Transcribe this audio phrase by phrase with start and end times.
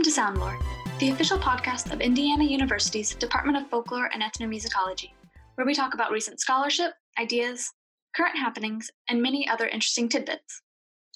[0.00, 5.10] Welcome to Soundlore, the official podcast of Indiana University's Department of Folklore and Ethnomusicology,
[5.56, 7.70] where we talk about recent scholarship, ideas,
[8.16, 10.62] current happenings, and many other interesting tidbits.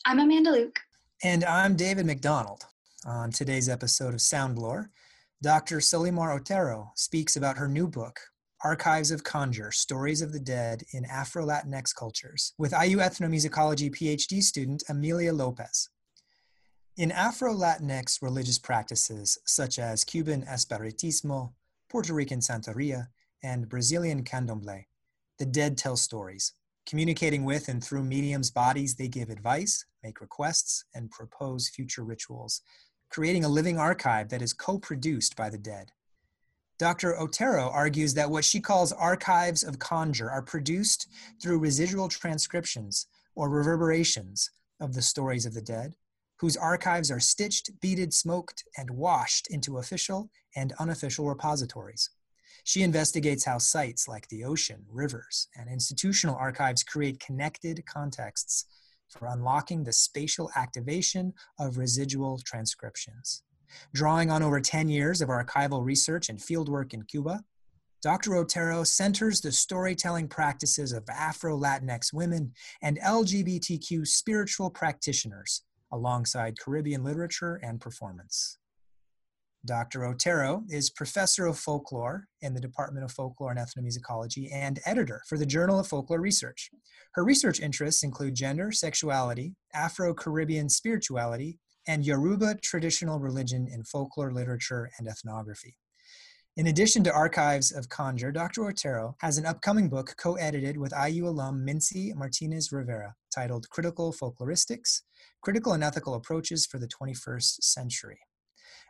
[0.04, 0.80] I'm Amanda Luke.
[1.22, 2.66] And I'm David McDonald.
[3.06, 4.88] On today's episode of Soundlore,
[5.42, 5.78] Dr.
[5.78, 8.20] Solimar Otero speaks about her new book,
[8.62, 14.42] Archives of Conjure Stories of the Dead in Afro Latinx Cultures, with IU Ethnomusicology PhD
[14.42, 15.88] student Amelia Lopez.
[16.96, 21.52] In Afro Latinx religious practices such as Cuban Espiritismo,
[21.90, 23.08] Puerto Rican Santeria,
[23.42, 24.84] and Brazilian Candomblé,
[25.40, 26.52] the dead tell stories.
[26.86, 32.60] Communicating with and through mediums' bodies, they give advice, make requests, and propose future rituals,
[33.08, 35.90] creating a living archive that is co produced by the dead.
[36.78, 37.18] Dr.
[37.18, 41.08] Otero argues that what she calls archives of conjure are produced
[41.42, 44.48] through residual transcriptions or reverberations
[44.78, 45.96] of the stories of the dead
[46.44, 52.10] whose archives are stitched, beaded, smoked, and washed into official and unofficial repositories.
[52.64, 58.66] She investigates how sites like the ocean, rivers, and institutional archives create connected contexts
[59.08, 63.42] for unlocking the spatial activation of residual transcriptions.
[63.94, 67.42] Drawing on over 10 years of archival research and fieldwork in Cuba,
[68.02, 68.34] Dr.
[68.34, 75.62] Otero centers the storytelling practices of Afro Latinx women and LGBTQ spiritual practitioners
[75.94, 78.58] alongside Caribbean literature and performance.
[79.64, 80.04] Dr.
[80.04, 85.38] Otero is professor of folklore in the Department of Folklore and Ethnomusicology and editor for
[85.38, 86.70] the Journal of Folklore Research.
[87.14, 94.32] Her research interests include gender, sexuality, Afro Caribbean spirituality, and Yoruba traditional religion in folklore
[94.32, 95.76] literature and ethnography.
[96.56, 98.66] In addition to archives of Conjure, Dr.
[98.66, 104.12] Otero has an upcoming book co edited with IU alum Mintzi Martinez Rivera titled Critical
[104.12, 105.00] Folkloristics
[105.42, 108.18] Critical and Ethical Approaches for the 21st Century.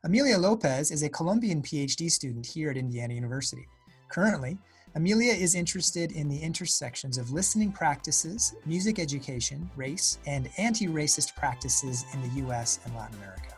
[0.04, 3.66] Amelia Lopez is a Colombian PhD student here at Indiana University.
[4.10, 4.58] Currently,
[4.94, 11.34] Amelia is interested in the intersections of listening practices, music education, race, and anti racist
[11.34, 13.53] practices in the US and Latin America.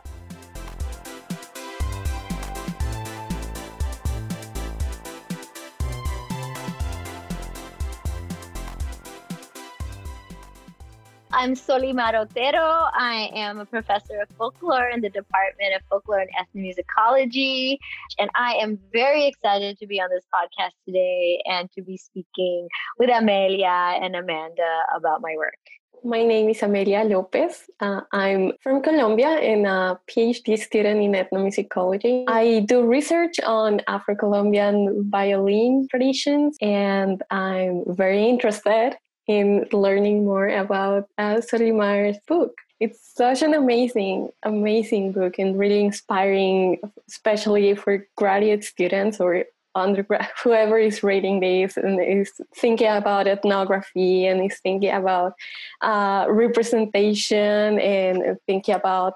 [11.39, 12.89] I'm Solimar Otero.
[12.97, 17.77] I am a professor of folklore in the Department of Folklore and Ethnomusicology.
[18.17, 22.67] And I am very excited to be on this podcast today and to be speaking
[22.97, 25.61] with Amelia and Amanda about my work.
[26.03, 27.69] My name is Amelia Lopez.
[27.79, 32.23] Uh, I'm from Colombia and a PhD student in ethnomusicology.
[32.27, 40.47] I do research on Afro Colombian violin traditions, and I'm very interested in learning more
[40.47, 42.53] about uh, Solimar's book.
[42.79, 49.45] It's such an amazing, amazing book and really inspiring, especially for graduate students or
[49.77, 55.33] undergrad, whoever is reading this and is thinking about ethnography and is thinking about
[55.81, 59.13] uh, representation and thinking about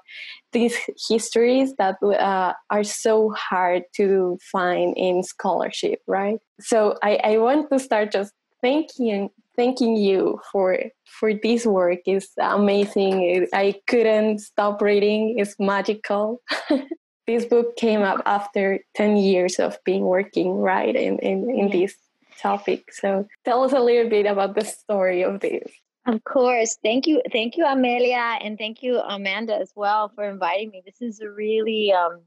[0.52, 0.76] these
[1.08, 6.38] histories that uh, are so hard to find in scholarship, right?
[6.60, 12.00] So I, I want to start just thanking thanking you for for this work.
[12.06, 13.46] Is amazing.
[13.52, 15.36] I couldn't stop reading.
[15.38, 16.40] It's magical.
[17.26, 21.94] This book came up after 10 years of being working right in, in, in this
[22.38, 22.92] topic.
[22.92, 25.70] So tell us a little bit about the story of this.
[26.06, 26.78] Of course.
[26.82, 30.82] Thank you thank you amelia and thank you amanda as well for inviting me.
[30.84, 32.22] This is a really um,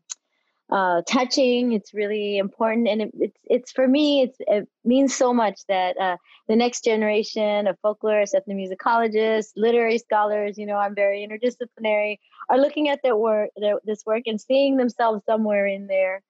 [0.71, 1.73] uh, touching.
[1.73, 4.23] It's really important, and it, it's it's for me.
[4.23, 6.17] It's, it means so much that uh,
[6.47, 10.57] the next generation of folklorists, ethnomusicologists, literary scholars.
[10.57, 12.19] You know, I'm very interdisciplinary.
[12.49, 16.21] Are looking at their work, their, this work, and seeing themselves somewhere in there.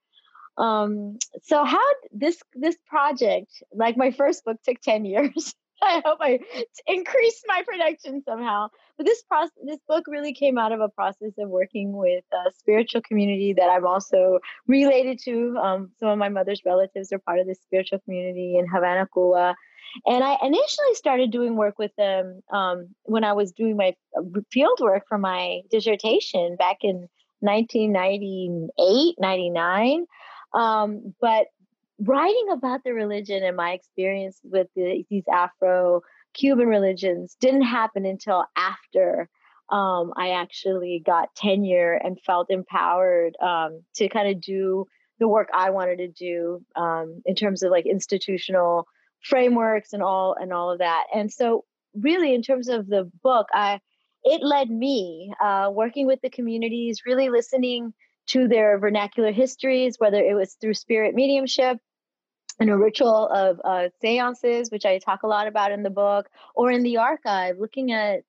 [0.58, 5.54] Um, so how this this project, like my first book, took ten years.
[5.82, 6.40] I hope I
[6.88, 8.70] increased my production somehow.
[8.98, 12.52] But this process, this book really came out of a process of working with a
[12.58, 15.58] spiritual community that I'm also related to.
[15.58, 19.56] Um, some of my mother's relatives are part of this spiritual community in Havana, Cuba.
[20.06, 24.24] And I initially started doing work with them um, when I was doing my uh,
[24.52, 27.08] field work for my dissertation back in
[27.40, 30.06] 1998, 99.
[30.54, 31.48] Um, but
[32.00, 36.02] writing about the religion and my experience with the, these Afro
[36.34, 39.30] Cuban religions didn't happen until after
[39.70, 44.86] um, I actually got tenure and felt empowered um, to kind of do
[45.20, 48.86] the work I wanted to do um, in terms of like institutional
[49.24, 51.06] frameworks and all and all of that.
[51.14, 51.66] And so,
[51.96, 53.80] really, in terms of the book, I
[54.24, 57.94] it led me uh, working with the communities, really listening
[58.28, 61.78] to their vernacular histories, whether it was through spirit mediumship
[62.60, 66.30] and a ritual of uh, seances, which I talk a lot about in the book,
[66.56, 68.24] or in the archive, looking at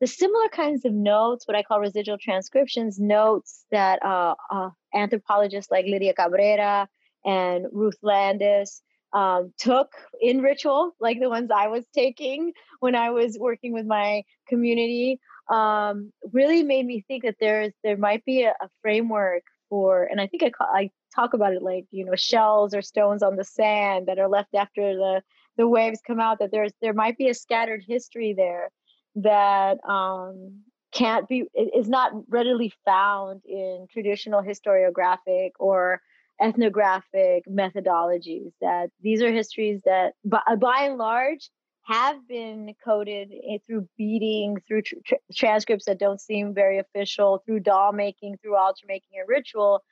[0.00, 5.70] the similar kinds of notes, what I call residual transcriptions, notes that uh, uh, anthropologists
[5.70, 6.88] like Lydia Cabrera
[7.24, 8.82] and Ruth Landes
[9.12, 13.86] um, took in ritual, like the ones I was taking when I was working with
[13.86, 15.20] my community,
[15.50, 20.20] um, really made me think that there's there might be a, a framework for, and
[20.20, 23.36] I think I, call, I talk about it like you know shells or stones on
[23.36, 25.22] the sand that are left after the
[25.56, 26.38] the waves come out.
[26.38, 28.70] That there's there might be a scattered history there
[29.16, 30.62] that um,
[30.92, 36.00] can't be is not readily found in traditional historiographic or
[36.40, 41.50] ethnographic methodologies that these are histories that by, by and large
[41.84, 43.32] have been coded
[43.66, 48.84] through beading through tr- transcripts that don't seem very official through doll making through altar
[48.86, 49.82] making and ritual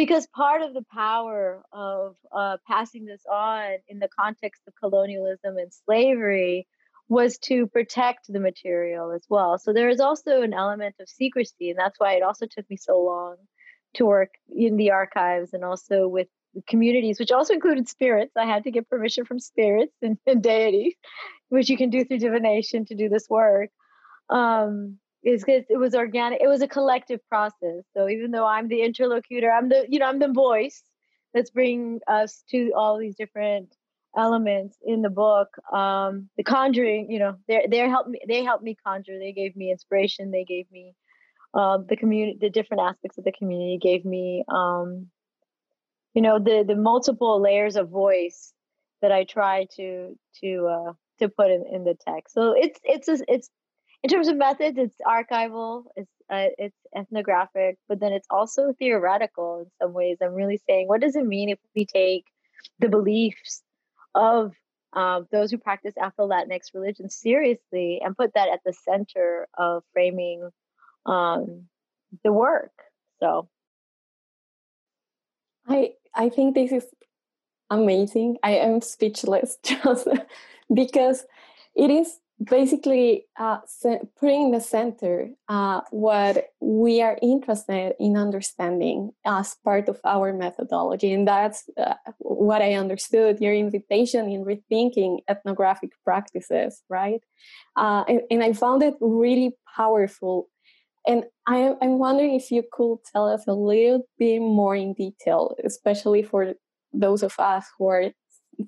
[0.00, 5.58] because part of the power of uh, passing this on in the context of colonialism
[5.58, 6.66] and slavery
[7.10, 9.58] was to protect the material as well.
[9.58, 12.78] So there is also an element of secrecy, and that's why it also took me
[12.78, 13.36] so long
[13.96, 16.28] to work in the archives and also with
[16.66, 18.32] communities, which also included spirits.
[18.38, 20.94] I had to get permission from spirits and, and deities,
[21.50, 23.68] which you can do through divination to do this work.
[24.30, 26.40] Um, is because it was organic.
[26.40, 27.84] It was a collective process.
[27.94, 30.82] So even though I'm the interlocutor, I'm the you know I'm the voice
[31.34, 33.74] that's bringing us to all these different
[34.16, 35.48] elements in the book.
[35.72, 38.20] Um, the conjuring, you know, they they helped me.
[38.26, 39.18] They helped me conjure.
[39.18, 40.30] They gave me inspiration.
[40.30, 40.94] They gave me
[41.54, 45.06] um, the community, the different aspects of the community gave me, um,
[46.14, 48.52] you know, the the multiple layers of voice
[49.02, 52.34] that I try to to uh, to put in, in the text.
[52.34, 53.50] So it's it's a, it's
[54.02, 59.60] in terms of methods, it's archival, it's uh, it's ethnographic, but then it's also theoretical
[59.60, 60.18] in some ways.
[60.22, 62.24] I'm really saying, what does it mean if we take
[62.78, 63.62] the beliefs
[64.14, 64.52] of
[64.92, 69.82] uh, those who practice Afro Latinx religion seriously and put that at the center of
[69.92, 70.48] framing
[71.06, 71.66] um,
[72.24, 72.72] the work.
[73.20, 73.48] So
[75.68, 76.86] I I think this is
[77.68, 78.38] amazing.
[78.42, 80.08] I am speechless just
[80.72, 81.26] because
[81.74, 83.58] it is basically uh,
[84.18, 90.32] putting in the center uh, what we are interested in understanding as part of our
[90.32, 91.12] methodology.
[91.12, 97.20] And that's uh, what I understood your invitation in rethinking ethnographic practices, right?
[97.76, 100.48] Uh, and, and I found it really powerful
[101.06, 105.56] and I, I'm wondering if you could tell us a little bit more in detail,
[105.64, 106.52] especially for
[106.92, 108.10] those of us who are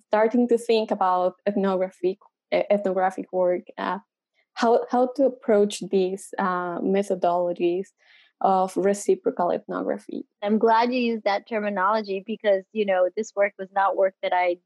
[0.08, 2.18] starting to think about ethnographic
[2.52, 3.98] ethnographic work, uh,
[4.54, 7.88] how how to approach these uh, methodologies
[8.40, 10.24] of reciprocal ethnography.
[10.42, 14.32] I'm glad you used that terminology because you know this work was not work that
[14.34, 14.56] I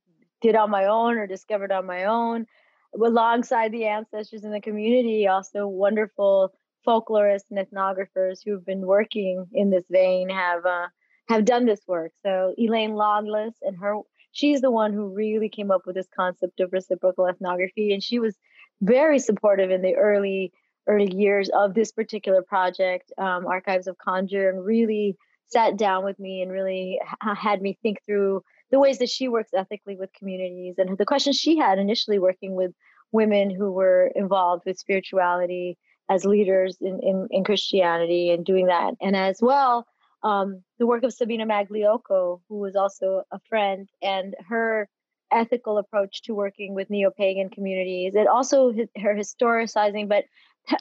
[0.41, 2.47] did on my own or discovered on my own.
[2.95, 6.53] Alongside the ancestors in the community, also wonderful
[6.87, 10.87] folklorists and ethnographers who've been working in this vein have uh,
[11.29, 12.13] have done this work.
[12.25, 13.97] So Elaine Lawless and her,
[14.37, 18.19] she's the one who really came up with this concept of reciprocal ethnography, and she
[18.19, 18.37] was
[18.83, 20.53] very supportive in the early
[20.89, 25.17] early years of this particular project, um, Archives of Conjure, and really
[25.49, 29.51] sat down with me and really had me think through the ways that she works
[29.55, 32.73] ethically with communities and the questions she had initially working with
[33.11, 35.77] women who were involved with spirituality
[36.09, 38.95] as leaders in, in, in Christianity and doing that.
[39.01, 39.87] And as well,
[40.27, 44.89] um, the work of Sabina Magliocco, who was also a friend, and her
[45.33, 48.15] ethical approach to working with neo pagan communities.
[48.17, 50.25] It also her historicizing, but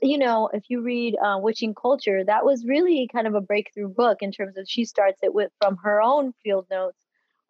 [0.01, 3.87] you know, if you read uh, Witching Culture, that was really kind of a breakthrough
[3.87, 6.97] book in terms of she starts it with from her own field notes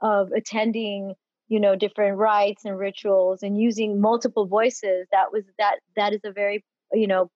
[0.02, 1.14] of attending
[1.48, 6.22] you know different rites and rituals and using multiple voices that was that that is
[6.26, 7.32] a very you know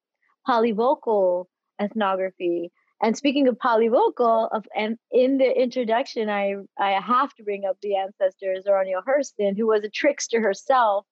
[0.47, 1.45] polyvocal
[1.79, 2.71] ethnography.
[3.01, 7.77] And speaking of polyvocal, of and in the introduction, I I have to bring up
[7.81, 11.05] the ancestor Zora Hurston, who was a trickster herself,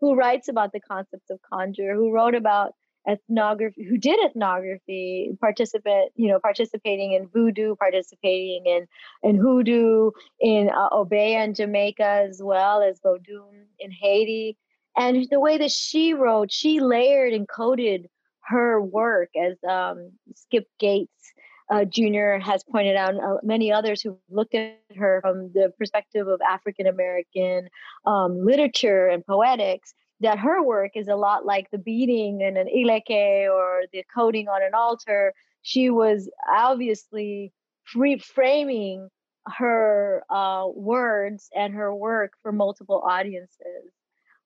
[0.00, 2.72] who writes about the concepts of conjure, who wrote about
[3.06, 8.86] ethnography, who did ethnography, participant, you know, participating in voodoo, participating in
[9.22, 14.56] in hoodoo, in uh, Obeah in Jamaica, as well as Vodun in Haiti.
[14.96, 18.08] And the way that she wrote, she layered and coded
[18.46, 21.33] her work, as um, Skip Gates
[21.70, 22.36] uh, Jr.
[22.42, 26.86] has pointed out, uh, many others who looked at her from the perspective of African
[26.86, 27.68] American
[28.06, 32.66] um, literature and poetics, that her work is a lot like the beading in an
[32.66, 35.32] ileke or the coding on an altar.
[35.62, 37.52] She was obviously
[37.96, 39.08] reframing
[39.46, 43.92] her uh, words and her work for multiple audiences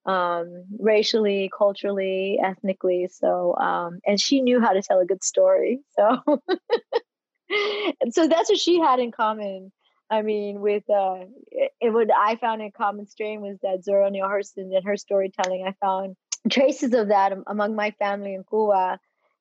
[0.06, 5.80] um, racially culturally ethnically so um, and she knew how to tell a good story
[5.96, 6.18] so
[8.00, 9.72] and so that's what she had in common
[10.10, 14.26] I mean, with uh, it, would I found in common strain was that Zora Neale
[14.26, 15.66] Hurston and her storytelling.
[15.66, 16.16] I found
[16.50, 18.98] traces of that among my family in Cuba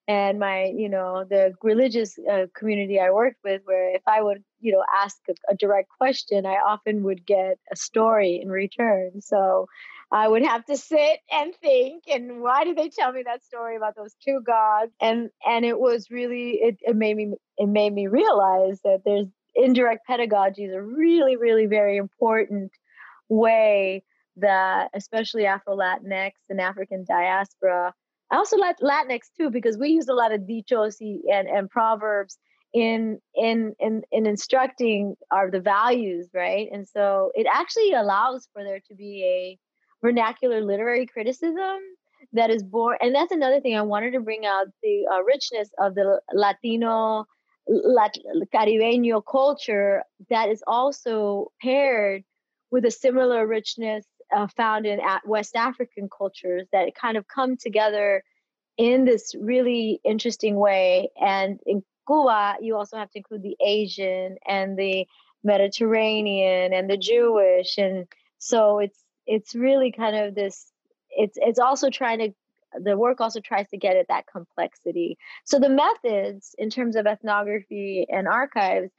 [0.08, 4.44] and my you know the religious uh, community i worked with where if i would
[4.62, 9.22] you know ask a, a, direct question i often would get a story in return
[9.22, 9.68] so
[10.12, 13.76] i would have to sit and think and why did they tell me that story
[13.76, 17.94] about those two gods and and it was really it, it made me it made
[17.94, 22.72] me realize that there's indirect pedagogy is a really really very important
[23.30, 24.04] way
[24.36, 27.94] that especially afro latinx and african diaspora
[28.30, 32.38] I also like Latinx too because we use a lot of dichos and, and proverbs
[32.74, 36.68] in in in in instructing our the values, right?
[36.72, 39.58] And so it actually allows for there to be a
[40.02, 41.80] vernacular literary criticism
[42.34, 42.98] that is born.
[43.02, 47.26] And that's another thing I wanted to bring out the uh, richness of the Latino.
[47.70, 48.18] Lat-
[48.54, 52.24] Caribeño culture that is also paired
[52.72, 58.24] with a similar richness uh, found in West African cultures that kind of come together
[58.78, 61.10] in this really interesting way.
[61.20, 65.06] And in Cuba, you also have to include the Asian and the
[65.44, 70.72] Mediterranean and the Jewish, and so it's it's really kind of this.
[71.10, 72.34] It's it's also trying to
[72.74, 75.18] the work also tries to get at that complexity.
[75.46, 78.92] So the methods in terms of ethnography and archives,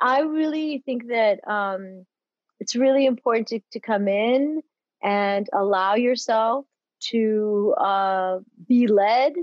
[0.00, 2.04] I really think that um,
[2.60, 4.62] it's really important to, to come in
[5.02, 6.66] and allow yourself
[7.10, 9.34] to uh, be led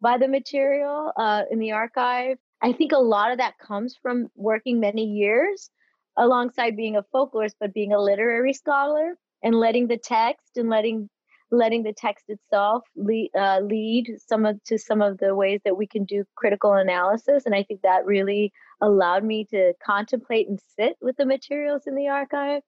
[0.00, 2.38] by the material uh, in the archive.
[2.62, 5.70] I think a lot of that comes from working many years
[6.16, 11.08] alongside being a folklorist, but being a literary scholar and letting the text and letting
[11.50, 15.76] letting the text itself lead, uh, lead some of to some of the ways that
[15.76, 20.58] we can do critical analysis and i think that really allowed me to contemplate and
[20.76, 22.62] sit with the materials in the archive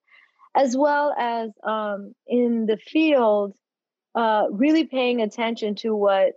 [0.57, 3.53] as well as um, in the field,
[4.15, 6.33] uh, really paying attention to what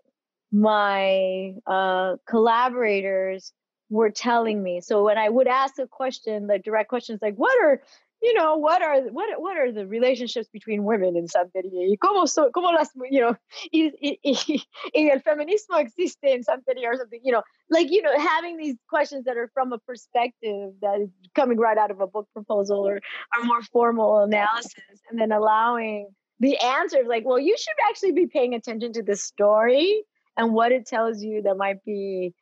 [0.53, 3.53] my uh, collaborators
[3.89, 4.81] were telling me.
[4.83, 7.83] So when I would ask a question, the direct questions like, "What are
[8.23, 11.89] you know, what are what what are the relationships between women in Santeria?
[11.89, 13.37] Y cómo so, cómo las, you know,
[13.73, 14.63] y, y, y,
[14.95, 18.77] y el feminismo existe en Santeria or something, you know, like, you know, having these
[18.89, 22.87] questions that are from a perspective that is coming right out of a book proposal
[22.87, 23.01] or
[23.41, 26.09] a more formal analysis, and then allowing
[26.41, 30.03] the answers like, well, you should actually be paying attention to the story
[30.37, 32.35] and what it tells you that might be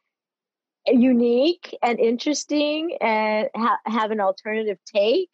[0.86, 5.28] unique and interesting and ha- have an alternative take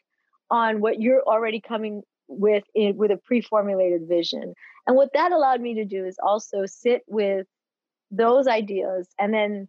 [0.55, 4.55] on what you're already coming with in, with a pre-formulated vision.
[4.87, 7.49] And what that allowed me to do is also sit with
[8.13, 9.69] those ideas and then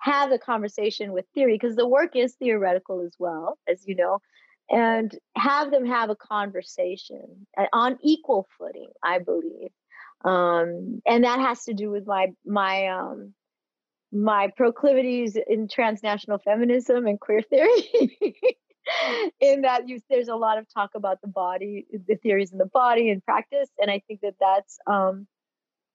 [0.00, 4.18] have a conversation with theory because the work is theoretical as well as you know
[4.68, 9.70] and have them have a conversation on equal footing i believe.
[10.24, 13.34] Um, and that has to do with my my um,
[14.10, 18.18] my proclivities in transnational feminism and queer theory
[19.40, 22.66] in that you there's a lot of talk about the body the theories in the
[22.66, 25.26] body and practice and i think that that's um,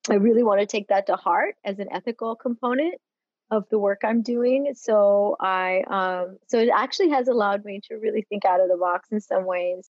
[0.09, 2.95] i really want to take that to heart as an ethical component
[3.51, 4.73] of the work i'm doing.
[4.75, 8.77] So i um, so it actually has allowed me to really think out of the
[8.77, 9.89] box in some ways.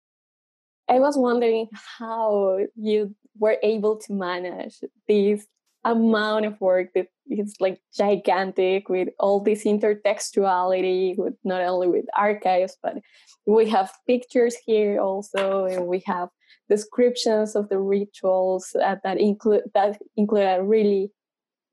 [0.87, 1.67] I was wondering
[1.99, 5.47] how you were able to manage these
[5.85, 12.05] amount of work that is like gigantic with all this intertextuality with not only with
[12.17, 12.97] archives but
[13.45, 16.29] we have pictures here also and we have
[16.69, 21.11] descriptions of the rituals that, that include that include a really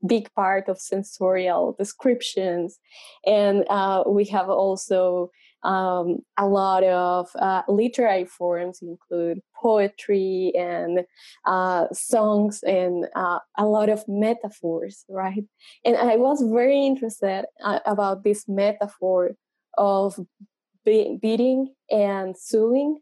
[0.07, 2.79] big part of sensorial descriptions.
[3.25, 5.31] And uh, we have also
[5.63, 11.05] um, a lot of uh, literary forms include poetry and
[11.45, 15.45] uh, songs and uh, a lot of metaphors, right?
[15.85, 19.33] And I was very interested uh, about this metaphor
[19.77, 20.19] of
[20.85, 23.01] be- beading and suing.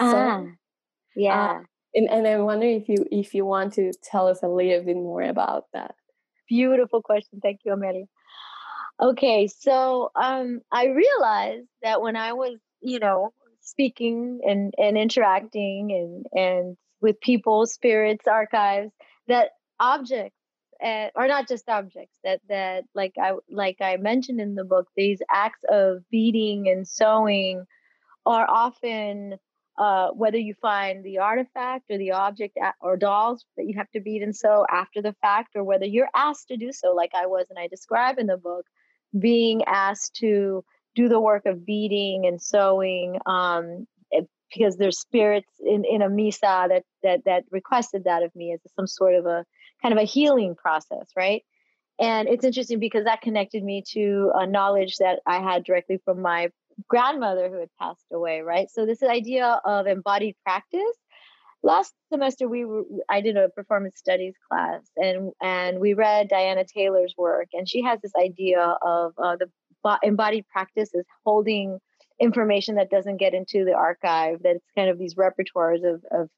[0.00, 0.42] Ah,
[1.16, 1.50] yeah.
[1.50, 1.62] Uh,
[1.94, 4.96] and, and I wonder if you if you want to tell us a little bit
[4.96, 5.94] more about that.
[6.48, 7.40] Beautiful question.
[7.42, 8.04] Thank you, Amelia.
[9.00, 15.92] Okay, so um, I realized that when I was, you know, speaking and, and interacting
[15.92, 18.90] and, and with people, spirits, archives,
[19.28, 20.34] that objects
[20.82, 25.20] uh, not just objects that that like i like i mentioned in the book these
[25.30, 27.64] acts of beading and sewing
[28.26, 29.36] are often
[29.78, 34.00] uh, whether you find the artifact or the object or dolls that you have to
[34.00, 37.26] beat and sew after the fact or whether you're asked to do so like i
[37.26, 38.66] was and i describe in the book
[39.18, 43.86] being asked to do the work of beading and sewing um,
[44.52, 48.60] because there's spirits in, in a misa that, that that requested that of me as
[48.74, 49.44] some sort of a
[49.82, 51.42] kind of a healing process, right?
[52.00, 56.22] And it's interesting because that connected me to a knowledge that I had directly from
[56.22, 56.50] my
[56.86, 58.68] grandmother who had passed away, right?
[58.70, 60.96] So this idea of embodied practice.
[61.62, 66.64] Last semester, we were, I did a performance studies class, and and we read Diana
[66.64, 69.50] Taylor's work, and she has this idea of uh, the
[70.02, 71.78] embodied practice is holding
[72.20, 76.28] information that doesn't get into the archive that it's kind of these repertoires of, of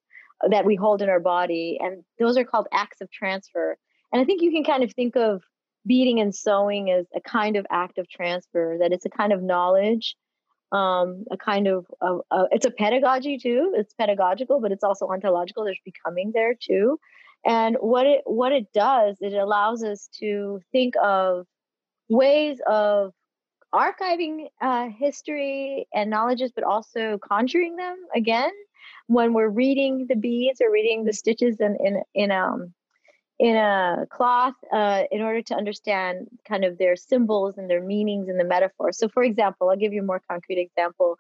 [0.51, 3.77] that we hold in our body and those are called acts of transfer.
[4.13, 5.43] And i think you can kind of think of
[5.87, 9.43] beading and sewing as a kind of act of transfer that it's a kind of
[9.43, 10.17] knowledge
[10.73, 15.65] um, a kind of uh, it's a pedagogy too it's pedagogical but it's also ontological
[15.65, 16.99] there's becoming there too.
[17.45, 21.47] And what it what it does it allows us to think of
[22.09, 23.13] ways of
[23.75, 28.51] archiving uh, history and knowledges, but also conjuring them again
[29.07, 32.73] when we're reading the beads or reading the stitches in in in um
[33.41, 38.29] in a cloth uh, in order to understand kind of their symbols and their meanings
[38.29, 38.99] and the metaphors.
[38.99, 41.17] So, for example, I'll give you a more concrete example.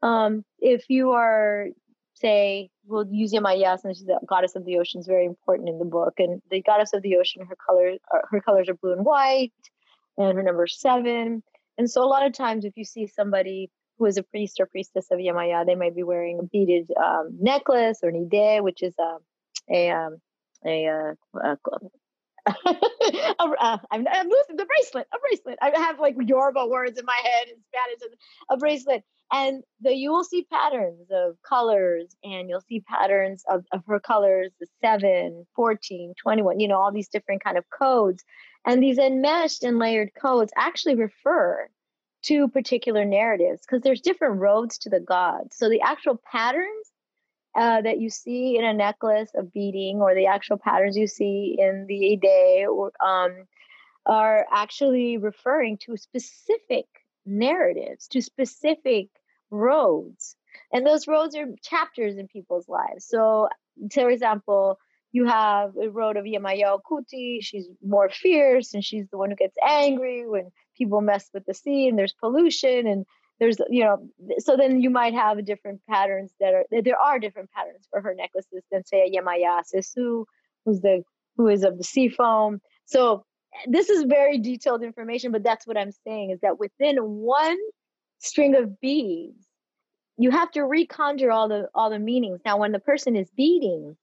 [0.00, 1.66] Um, if you are,
[2.14, 5.80] say, we'll use Yemaya since she's the goddess of the ocean, is very important in
[5.80, 6.14] the book.
[6.18, 7.98] And the goddess of the ocean, her colors,
[8.30, 9.52] her colors are blue and white,
[10.16, 11.42] and her number seven.
[11.78, 14.66] And so a lot of times, if you see somebody who is a priest or
[14.66, 18.94] priestess of Yemaya, they might be wearing a beaded um, necklace or nide, which is
[19.00, 19.16] a
[19.68, 20.18] a um,
[20.64, 21.58] a, uh, a,
[22.46, 25.58] a, uh, I'm, I'm losing the bracelet, a bracelet.
[25.60, 28.18] I have like Yoruba words in my head in Spanish,
[28.50, 29.04] a bracelet.
[29.32, 33.98] And the you will see patterns of colors and you'll see patterns of, of her
[33.98, 38.22] colors, the 7, 14, 21, you know, all these different kind of codes.
[38.64, 41.68] And these enmeshed and layered codes actually refer
[42.22, 45.56] to particular narratives because there's different roads to the gods.
[45.56, 46.85] So the actual patterns
[47.56, 51.56] uh, that you see in a necklace of beading or the actual patterns you see
[51.58, 53.46] in the Ide or, um,
[54.04, 56.86] are actually referring to specific
[57.24, 59.08] narratives, to specific
[59.50, 60.36] roads.
[60.72, 63.06] And those roads are chapters in people's lives.
[63.06, 63.48] So,
[63.92, 64.78] for example,
[65.12, 67.38] you have a road of Yemaya Kuti.
[67.40, 71.54] She's more fierce and she's the one who gets angry when people mess with the
[71.54, 73.06] sea and there's pollution and
[73.38, 77.50] there's you know so then you might have different patterns that are there are different
[77.50, 80.24] patterns for her necklaces than say a Yemaya Sesu,
[80.64, 81.02] who's the
[81.36, 82.60] who is of the sea foam.
[82.86, 83.24] So
[83.66, 87.58] this is very detailed information, but that's what I'm saying is that within one
[88.18, 89.46] string of beads,
[90.18, 92.40] you have to reconjure all the all the meanings.
[92.44, 93.96] Now, when the person is beading,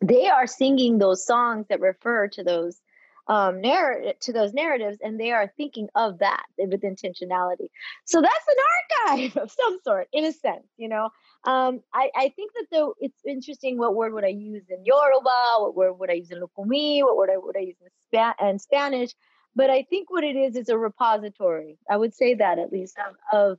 [0.00, 2.80] they are singing those songs that refer to those
[3.28, 7.68] um narrative to those narratives and they are thinking of that with intentionality.
[8.04, 11.10] So that's an archive of some sort in a sense you know?
[11.44, 15.30] Um i i think that though it's interesting what word would i use in yoruba
[15.58, 18.58] what word would i use in lukumi what word I, would i use in, Spa-
[18.58, 19.12] spanish
[19.54, 22.96] but i think what it is is a repository i would say that at least
[22.98, 23.58] of, of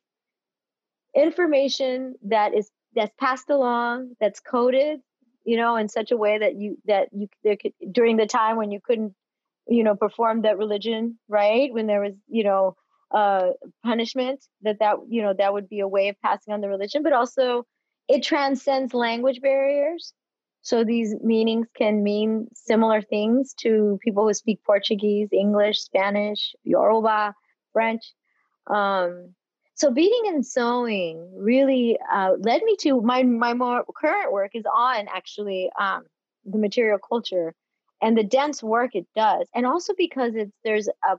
[1.16, 5.00] information that is that's passed along that's coded
[5.46, 8.58] you know, in such a way that you that you there could during the time
[8.58, 9.16] when you couldn't,
[9.70, 11.72] you know, perform that religion, right?
[11.74, 12.76] When there was, you know,
[13.12, 13.52] uh
[13.84, 17.04] punishment, that that you know that would be a way of passing on the religion,
[17.04, 17.66] but also
[18.08, 20.14] it transcends language barriers.
[20.62, 27.34] So these meanings can mean similar things to people who speak Portuguese, English, Spanish, Yoruba,
[27.72, 28.04] French.
[28.68, 29.34] Um,
[29.76, 34.66] so beading and sewing really uh, led me to my my more current work is
[34.66, 36.04] on actually um,
[36.46, 37.56] the material culture
[38.02, 41.18] and the dense work it does, and also because it's there's a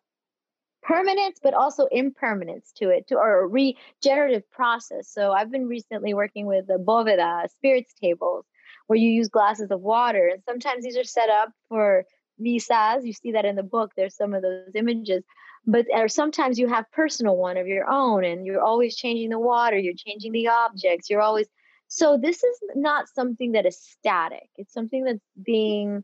[0.83, 5.09] permanence but also impermanence to it to or a regenerative process.
[5.09, 8.47] So I've been recently working with the boveda spirits tables
[8.87, 12.05] where you use glasses of water, and sometimes these are set up for
[12.41, 13.93] misas You see that in the book.
[13.97, 15.23] There's some of those images
[15.67, 19.39] but or sometimes you have personal one of your own and you're always changing the
[19.39, 21.49] water you're changing the objects you're always
[21.89, 26.03] so this is not something that is static it's something that's being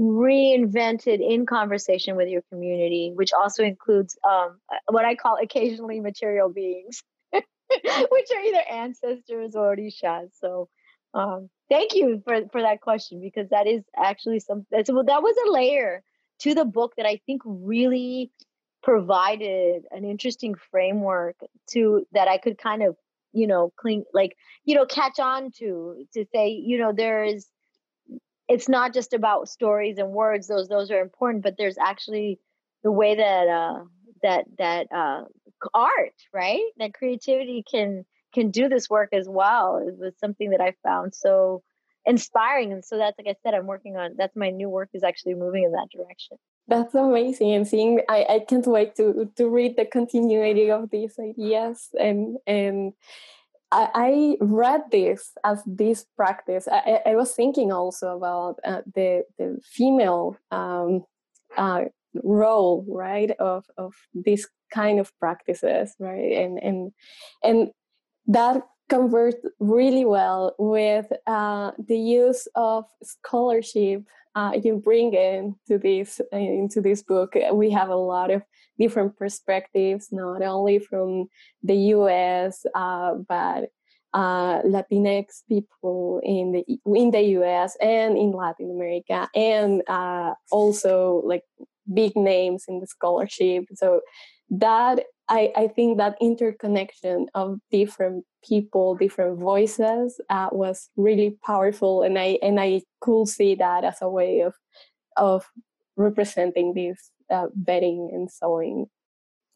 [0.00, 6.00] reinvented in conversation with your community which also includes um, uh, what i call occasionally
[6.00, 7.02] material beings
[8.10, 10.30] which are either ancestors or orishas.
[10.40, 10.68] So
[11.14, 15.22] um, thank you for, for that question because that is actually some that's, well, that
[15.22, 16.02] was a layer
[16.40, 18.30] to the book that I think really
[18.82, 21.36] provided an interesting framework
[21.72, 22.96] to that I could kind of,
[23.32, 27.46] you know, cling like, you know, catch on to to say, you know, there's
[28.50, 32.40] it's not just about stories and words, those those are important, but there's actually
[32.82, 33.84] the way that uh
[34.22, 35.22] that that uh
[35.72, 36.64] art, right?
[36.78, 39.82] That creativity can can do this work as well.
[39.86, 41.62] It was something that I found so
[42.04, 42.72] inspiring.
[42.72, 45.34] And so that's like I said, I'm working on that's my new work is actually
[45.34, 46.36] moving in that direction.
[46.66, 47.52] That's amazing.
[47.52, 52.36] And seeing I, I can't wait to to read the continuity of these ideas and
[52.48, 52.94] and
[53.72, 56.66] I, I read this as this practice.
[56.70, 61.04] I, I was thinking also about uh, the the female um,
[61.56, 61.84] uh,
[62.22, 66.92] role, right, of of this kind of practices, right, and and
[67.44, 67.70] and
[68.26, 74.02] that converts really well with uh, the use of scholarship
[74.34, 77.34] uh, you bring into this into this book.
[77.52, 78.42] We have a lot of
[78.78, 81.28] different perspectives, not only from
[81.62, 82.64] the U.S.
[82.74, 83.70] Uh, but
[84.14, 86.64] uh, Latinx people in the
[86.98, 87.76] in the U.S.
[87.80, 91.42] and in Latin America, and uh, also like
[91.92, 93.64] big names in the scholarship.
[93.74, 94.00] So
[94.50, 102.02] that I, I think that interconnection of different people, different voices uh, was really powerful,
[102.02, 104.54] and I and I could see that as a way of
[105.16, 105.46] of
[105.96, 108.86] representing this uh, betting and sewing.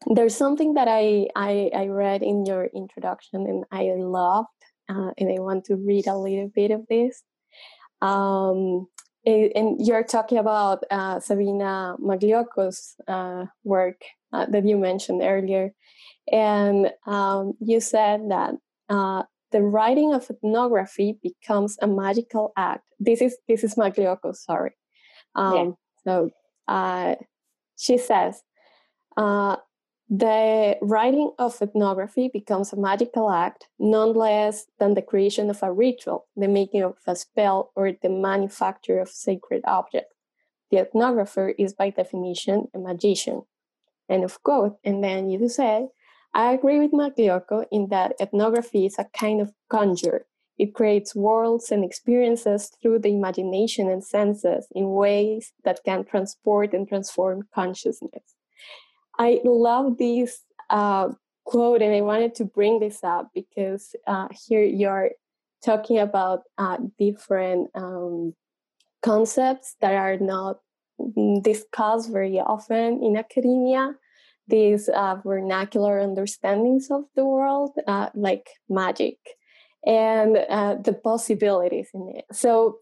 [0.07, 4.47] There's something that I, I I read in your introduction, and I loved,
[4.87, 7.21] uh, and I want to read a little bit of this.
[8.01, 8.87] Um,
[9.25, 13.99] and you're talking about uh, Sabina Magliocco's uh, work
[14.35, 15.73] uh, that you mentioned earlier.
[16.31, 18.55] And um, you said that
[18.89, 22.83] uh, the writing of ethnography becomes a magical act.
[22.99, 24.71] This is this is Magliocco, sorry.
[25.35, 25.71] Um, yeah.
[26.03, 26.29] So
[26.67, 27.15] uh,
[27.77, 28.41] she says,
[29.17, 29.57] uh,
[30.09, 35.71] the writing of ethnography becomes a magical act, none less than the creation of a
[35.71, 40.13] ritual, the making of a spell, or the manufacture of sacred objects.
[40.69, 43.43] The ethnographer is by definition a magician.
[44.09, 44.77] End of quote.
[44.83, 45.87] And then you say,
[46.33, 50.25] I agree with Magliocco in that ethnography is a kind of conjure.
[50.57, 56.73] It creates worlds and experiences through the imagination and senses in ways that can transport
[56.73, 58.35] and transform consciousness.
[59.17, 61.09] I love this uh,
[61.45, 65.11] quote, and I wanted to bring this up because uh, here you're
[65.63, 68.33] talking about uh, different um,
[69.01, 70.59] concepts that are not
[71.41, 73.95] discussed very often in academia
[74.47, 79.17] these uh, vernacular understandings of the world, uh, like magic,
[79.85, 82.25] and uh, the possibilities in it.
[82.31, 82.79] So,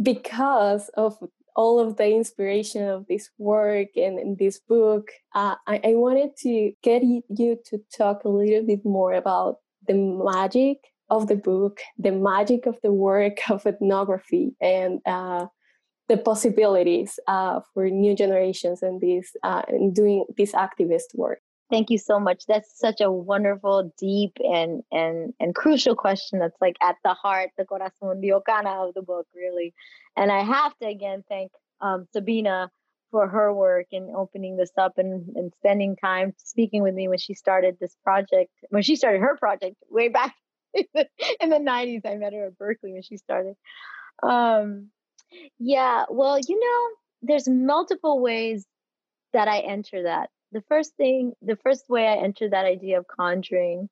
[0.00, 1.18] because of
[1.56, 6.36] all of the inspiration of this work and in this book, uh, I, I wanted
[6.38, 10.78] to get you to talk a little bit more about the magic
[11.10, 15.46] of the book, the magic of the work of ethnography, and uh,
[16.10, 21.38] the possibilities uh, for new generations and this uh, and doing this activist work.
[21.70, 22.46] Thank you so much.
[22.48, 26.40] That's such a wonderful, deep, and and and crucial question.
[26.40, 29.72] That's like at the heart, the corazón diocana of the book, really.
[30.16, 32.72] And I have to again thank um, Sabina
[33.12, 37.18] for her work in opening this up and, and spending time speaking with me when
[37.18, 38.50] she started this project.
[38.70, 40.34] When she started her project way back
[40.74, 41.08] in the,
[41.40, 43.54] in the 90s, I met her at Berkeley when she started.
[44.22, 44.90] Um,
[45.58, 48.66] yeah, well, you know, there's multiple ways
[49.32, 50.30] that I enter that.
[50.52, 53.88] The first thing, the first way I enter that idea of conjuring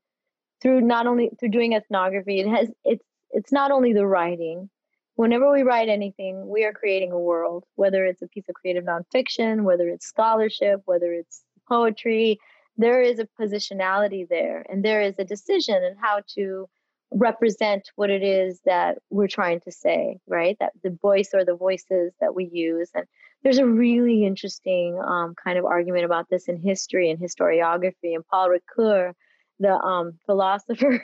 [0.61, 4.69] through not only through doing ethnography, it has it's it's not only the writing.
[5.15, 8.85] Whenever we write anything, we are creating a world, whether it's a piece of creative
[8.85, 12.39] nonfiction, whether it's scholarship, whether it's poetry,
[12.77, 16.69] there is a positionality there and there is a decision and how to
[17.11, 20.57] represent what it is that we're trying to say, right?
[20.61, 22.91] That the voice or the voices that we use.
[22.95, 23.07] And
[23.43, 28.15] there's a really interesting um, kind of argument about this in history and historiography.
[28.15, 29.13] And Paul Ricoeur,
[29.59, 31.03] the um, philosopher,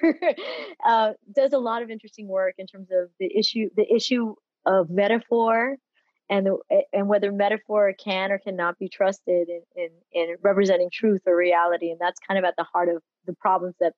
[0.86, 4.34] uh, does a lot of interesting work in terms of the issue, the issue
[4.66, 5.76] of metaphor
[6.30, 6.48] and
[6.92, 11.90] and whether metaphor can or cannot be trusted in, in, in representing truth or reality.
[11.90, 13.92] And that's kind of at the heart of the problems that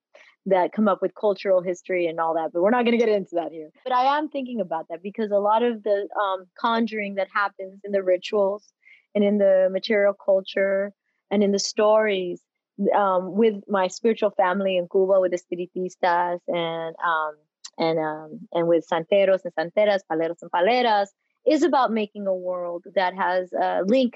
[0.47, 3.09] that come up with cultural history and all that but we're not going to get
[3.09, 6.47] into that here but i am thinking about that because a lot of the um,
[6.59, 8.73] conjuring that happens in the rituals
[9.15, 10.93] and in the material culture
[11.31, 12.41] and in the stories
[12.95, 17.35] um, with my spiritual family in cuba with the spiritistas and um,
[17.79, 21.11] and um, and with santeros and santeras paleros and paleras
[21.47, 24.15] is about making a world that has a link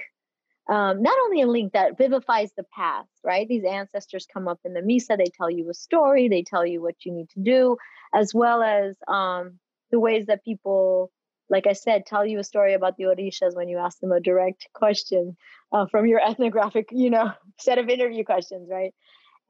[0.71, 3.49] um, not only a link that vivifies the past, right?
[3.49, 6.81] These ancestors come up in the misa, they tell you a story, they tell you
[6.81, 7.77] what you need to do,
[8.14, 9.59] as well as um,
[9.90, 11.11] the ways that people,
[11.49, 14.21] like I said, tell you a story about the Orishas when you ask them a
[14.21, 15.37] direct question
[15.73, 18.95] uh, from your ethnographic, you know, set of interview questions, right?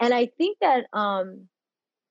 [0.00, 1.48] And I think that um,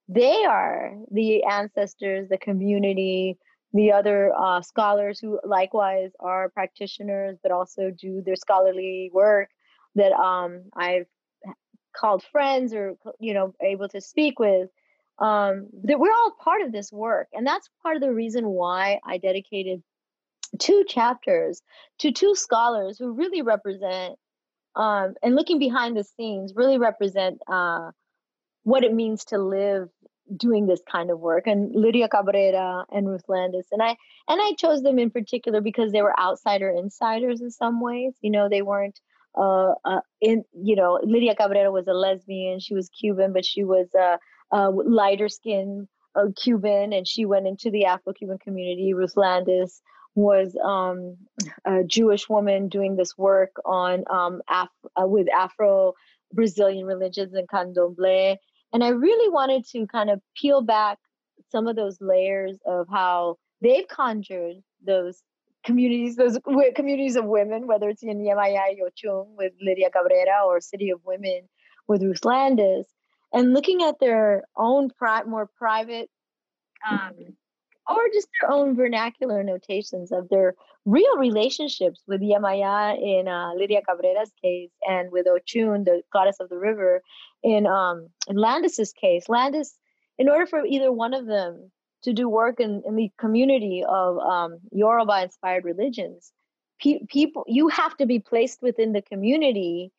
[0.07, 3.39] they are the ancestors, the community,
[3.73, 9.49] the other uh, scholars who likewise are practitioners but also do their scholarly work
[9.95, 11.07] that um, I've
[11.95, 14.69] called friends or you know able to speak with
[15.19, 17.27] um, that we're all part of this work.
[17.33, 19.83] And that's part of the reason why I dedicated
[20.59, 21.61] two chapters
[21.99, 24.15] to two scholars who really represent
[24.75, 27.91] um, and looking behind the scenes really represent uh,
[28.63, 29.89] what it means to live
[30.35, 33.89] doing this kind of work and Lydia Cabrera and Ruth Landes and I
[34.27, 38.31] and I chose them in particular because they were outsider insiders in some ways you
[38.31, 38.99] know they weren't
[39.37, 43.63] uh, uh in you know Lydia Cabrera was a lesbian she was Cuban but she
[43.63, 44.17] was a,
[44.69, 48.93] lighter skin uh, Cuban and she went into the Afro-Cuban community.
[48.93, 49.81] Ruth Landes
[50.15, 51.17] was um,
[51.65, 55.93] a Jewish woman doing this work on um, Af- uh, with Afro
[56.33, 58.37] Brazilian religions in Candomblé
[58.73, 60.97] and I really wanted to kind of peel back
[61.51, 65.23] some of those layers of how they've conjured those
[65.65, 66.37] communities, those
[66.75, 71.01] communities of women, whether it's in Yemaya y Ochun with Lydia Cabrera or City of
[71.03, 71.41] Women
[71.87, 72.85] with Ruth Landes,
[73.33, 76.09] and looking at their own pri- more private
[76.89, 77.13] um,
[77.89, 83.81] or just their own vernacular notations of their real relationships with Yemaya in uh, Lydia
[83.81, 87.01] Cabrera's case and with Ochun, the goddess of the river,
[87.43, 89.27] in um, in Landes's case.
[89.27, 89.75] Landes,
[90.17, 91.71] in order for either one of them
[92.03, 96.31] to do work in, in the community of um, Yoruba inspired religions,
[96.81, 99.91] pe- people you have to be placed within the community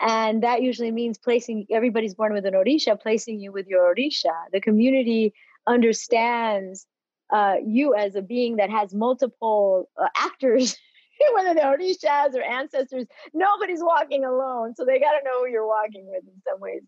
[0.00, 4.32] and that usually means placing everybody's born with an orisha placing you with your orisha
[4.52, 5.32] the community
[5.66, 6.86] understands
[7.30, 10.76] uh, you as a being that has multiple uh, actors,
[11.34, 14.74] whether they're orishas or ancestors, nobody's walking alone.
[14.74, 16.82] So they got to know who you're walking with in some ways.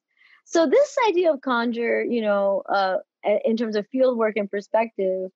[0.45, 2.97] So this idea of conjure, you know, uh,
[3.45, 5.31] in terms of field work and perspective,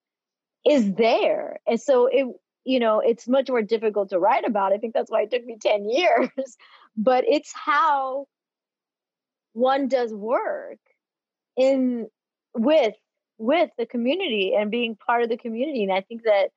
[0.67, 2.27] is there, and so it,
[2.65, 4.73] you know, it's much more difficult to write about.
[4.73, 6.57] I think that's why it took me ten years,
[6.97, 8.27] but it's how
[9.53, 10.79] one does work
[11.57, 12.09] in
[12.55, 12.95] with
[13.39, 15.83] with the community and being part of the community.
[15.83, 16.51] And I think that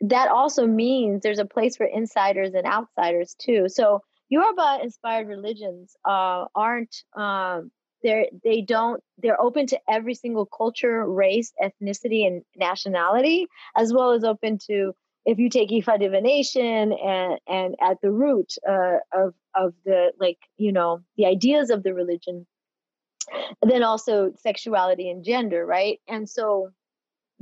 [0.00, 3.68] that also means there's a place for insiders and outsiders too.
[3.68, 7.70] So Yoruba inspired religions uh, aren't um,
[8.02, 14.12] they're they don't they're open to every single culture, race, ethnicity, and nationality, as well
[14.12, 14.92] as open to
[15.24, 20.38] if you take Ifa divination and and at the root uh, of of the like
[20.58, 22.46] you know the ideas of the religion
[23.62, 26.00] then also sexuality and gender, right?
[26.08, 26.70] And so,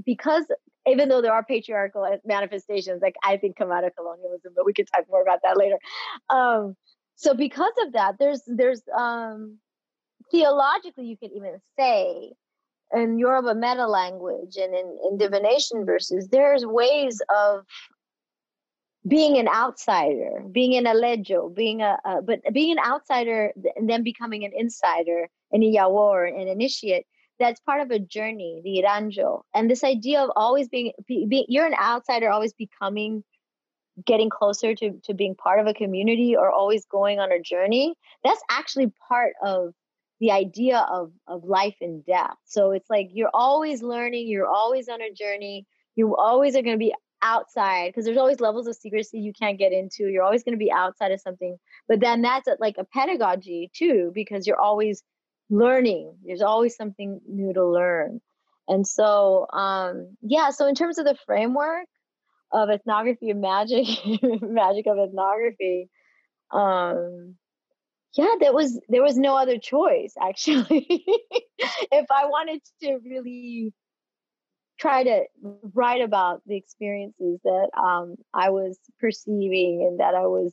[0.05, 0.45] because
[0.87, 4.73] even though there are patriarchal manifestations, like I think come out of colonialism, but we
[4.73, 5.79] could talk more about that later.
[6.31, 6.77] Um,
[7.15, 9.59] so, because of that, there's there's um,
[10.31, 12.33] theologically, you can even say
[12.93, 17.65] in Yoruba meta language and in, in divination verses, there's ways of
[19.07, 24.03] being an outsider, being an alejo, being a, a, but being an outsider and then
[24.03, 27.07] becoming an insider, an iyawo, an initiate.
[27.39, 31.67] That's part of a journey, the iranjo, and this idea of always being, be, you're
[31.67, 33.25] an outsider, always becoming,
[34.07, 37.95] getting closer to to being part of a community, or always going on a journey.
[38.23, 39.73] That's actually part of
[40.21, 42.37] the idea of of life and death.
[42.45, 45.67] So it's like you're always learning, you're always on a journey.
[45.97, 49.59] You always are going to be outside because there's always levels of secrecy you can't
[49.59, 50.09] get into.
[50.09, 51.57] You're always going to be outside of something.
[51.89, 55.03] But then that's like a pedagogy too, because you're always
[55.53, 56.17] learning.
[56.25, 58.21] There's always something new to learn.
[58.67, 61.87] And so, um, yeah, so in terms of the framework
[62.53, 63.87] of ethnography and magic,
[64.43, 65.91] magic of ethnography,
[66.51, 67.37] um,
[68.15, 70.87] yeah, there was there was no other choice actually.
[71.59, 73.73] if I wanted to really
[74.79, 75.25] try to
[75.75, 80.53] write about the experiences that um, I was perceiving and that I was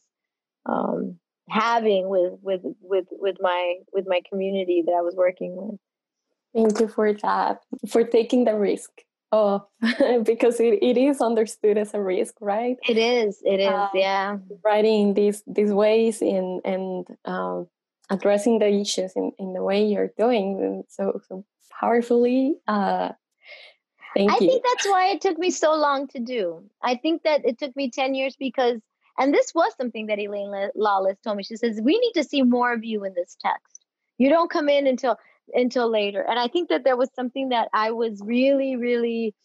[0.66, 5.80] um, having with with with with my with my community that I was working with.
[6.54, 8.90] Thank you for that, for taking the risk.
[9.32, 9.68] Oh,
[10.24, 12.78] because it, it is understood as a risk, right?
[12.88, 13.40] It is.
[13.44, 13.68] It is.
[13.68, 14.38] Um, yeah.
[14.64, 17.68] Writing these these ways in and um,
[18.10, 21.46] addressing the issues in, in the way you're doing so so
[21.80, 22.56] powerfully.
[22.68, 23.10] Uh,
[24.16, 24.36] Thank you.
[24.36, 24.48] I you.
[24.50, 26.64] think that's why it took me so long to do.
[26.82, 28.82] I think that it took me 10 years because
[29.20, 31.44] and this was something that Elaine Lawless told me.
[31.44, 33.84] She says, We need to see more of you in this text.
[34.18, 35.18] You don't come in until
[35.54, 36.22] until later.
[36.22, 39.36] And I think that there was something that I was really, really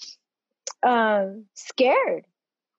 [0.83, 2.25] um, scared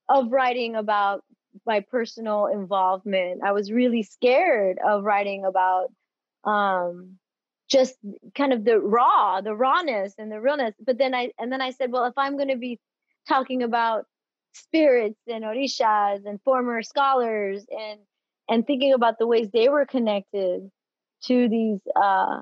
[0.07, 1.23] of writing about
[1.65, 3.41] my personal involvement.
[3.43, 5.91] I was really scared of writing about
[6.43, 7.17] um,
[7.69, 7.95] just
[8.35, 10.75] kind of the raw, the rawness and the realness.
[10.79, 12.79] But then I and then I said, well, if I'm going to be
[13.27, 14.05] talking about
[14.55, 17.99] spirits and orishas and former scholars and
[18.47, 20.69] and thinking about the ways they were connected
[21.25, 22.41] to these uh,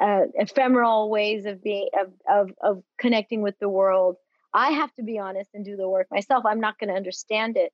[0.00, 4.16] uh, ephemeral ways of being of, of of connecting with the world.
[4.54, 6.44] I have to be honest and do the work myself.
[6.46, 7.72] I'm not going to understand it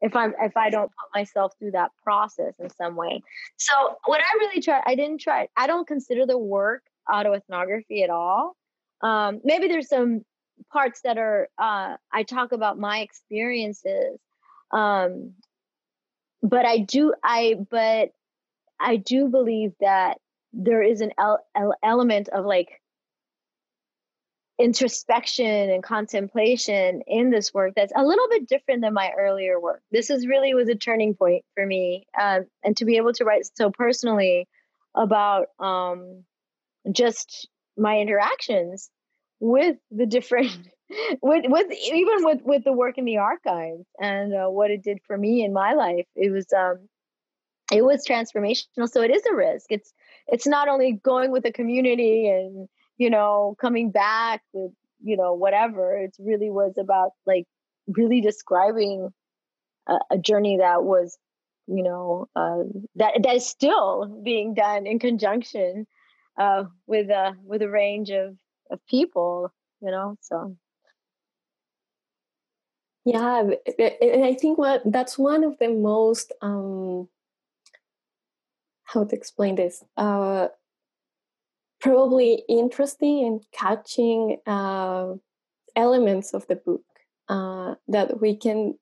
[0.00, 3.22] if i'm if i don't put myself through that process in some way.
[3.56, 8.10] So what i really try i didn't try i don't consider the work autoethnography at
[8.10, 8.56] all.
[9.00, 10.22] Um, maybe there's some
[10.72, 14.18] parts that are uh, I talk about my experiences.
[14.70, 15.34] Um,
[16.42, 18.10] but I do I but
[18.80, 20.18] I do believe that
[20.52, 22.80] there is an el- el- element of like
[24.58, 29.82] introspection and contemplation in this work that's a little bit different than my earlier work.
[29.90, 33.24] This is really was a turning point for me, uh, and to be able to
[33.24, 34.46] write so personally
[34.94, 36.24] about um,
[36.92, 38.90] just my interactions
[39.42, 40.50] with the different
[41.22, 44.98] with with even with with the work in the archives and uh, what it did
[45.06, 46.78] for me in my life it was um
[47.72, 48.88] it was transformational.
[48.88, 49.66] So it is a risk.
[49.70, 49.92] It's
[50.28, 55.32] it's not only going with the community and you know coming back with you know
[55.34, 57.46] whatever it really was about like
[57.88, 59.08] really describing
[59.88, 61.16] a, a journey that was
[61.66, 62.62] you know uh,
[62.96, 65.86] that that is still being done in conjunction
[66.38, 68.36] uh, with a with a range of
[68.72, 70.56] of people you know so.
[73.04, 77.08] Yeah and i think what that's one of the most um
[78.84, 80.48] how to explain this uh
[81.82, 85.12] probably interesting and catching uh,
[85.74, 86.84] elements of the book
[87.28, 88.78] uh, that we can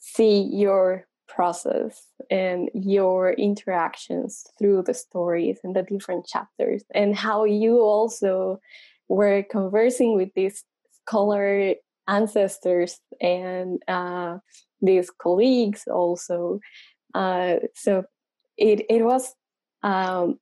[0.00, 7.44] see your process and your interactions through the stories and the different chapters and how
[7.44, 8.58] you also
[9.08, 10.64] were conversing with these
[11.02, 11.74] scholar
[12.06, 14.38] ancestors and uh,
[14.80, 16.60] these colleagues also.
[17.14, 18.04] Uh, so
[18.56, 19.34] it it was
[19.82, 20.38] um,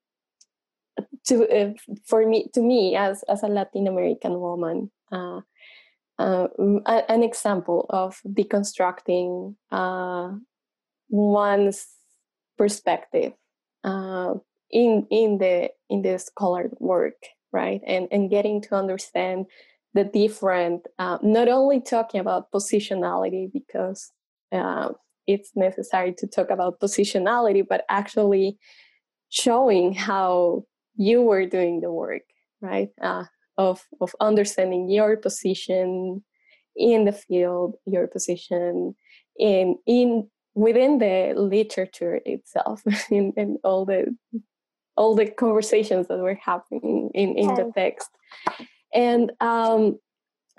[1.24, 1.72] to uh,
[2.05, 4.90] for me to me as as a Latin American woman.
[5.12, 5.40] Uh,
[6.18, 6.48] uh,
[6.87, 10.31] an example of deconstructing uh,
[11.11, 11.87] one's
[12.57, 13.35] perspective
[13.85, 17.81] in in the in the scholar work right?
[17.87, 19.47] And and getting to understand
[19.95, 24.12] the different, uh, not only talking about positionality because
[24.53, 24.90] uh,
[25.27, 28.59] it's necessary to talk about positionality, but actually
[29.31, 30.64] showing how
[30.97, 32.27] you were doing the work,
[32.61, 32.90] right?
[33.01, 33.25] Uh,
[33.57, 36.23] of of understanding your position
[36.77, 38.95] in the field, your position
[39.38, 44.14] in in within the literature itself, in, in all the
[44.97, 48.09] all the conversations that were happening in, in the text.
[48.93, 49.99] And um,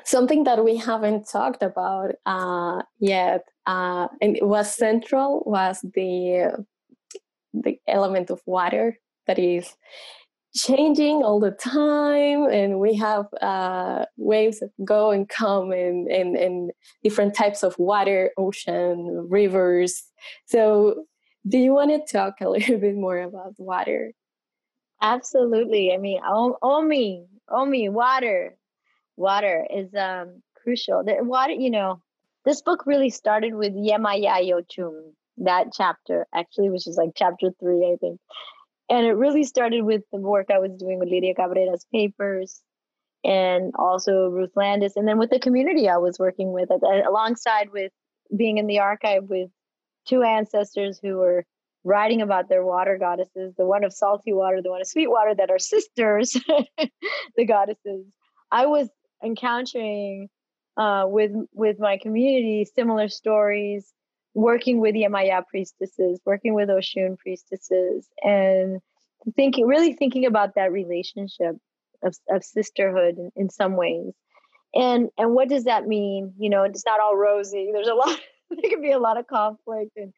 [0.04, 6.66] something that we haven't talked about uh, yet, uh, and it was central, was the
[7.54, 9.76] the element of water that is
[10.56, 12.46] changing all the time.
[12.50, 16.72] And we have uh, waves that go and come and, and, and
[17.04, 20.04] different types of water ocean rivers.
[20.46, 21.06] So
[21.48, 24.14] do you want to talk a little bit more about water
[25.02, 25.94] Absolutely.
[25.94, 28.56] I mean, Omi, Omi, water,
[29.16, 31.04] water is um crucial.
[31.04, 32.02] The water, you know,
[32.46, 37.52] this book really started with Yemaya y Ochun, that chapter actually, which is like chapter
[37.60, 38.20] three, I think.
[38.90, 42.62] And it really started with the work I was doing with Lydia Cabrera's papers
[43.24, 44.96] and also Ruth Landes.
[44.96, 47.92] And then with the community I was working with, alongside with
[48.36, 49.50] being in the archive with
[50.08, 51.46] two ancestors who were
[51.84, 55.34] writing about their water goddesses, the one of salty water, the one of sweet water,
[55.36, 56.32] that are sisters,
[57.38, 58.06] the goddesses.
[58.52, 58.90] I was
[59.24, 60.30] encountering
[60.78, 63.92] uh, with with my community similar stories,
[64.34, 68.80] working with Yemaya priestesses, working with Oshun priestesses, and
[69.36, 71.56] thinking really thinking about that relationship
[72.04, 74.14] of, of sisterhood in, in some ways.
[74.76, 76.34] And and what does that mean?
[76.38, 77.70] You know, it's not all rosy.
[77.74, 78.20] There's a lot.
[78.50, 80.14] there can be a lot of conflict and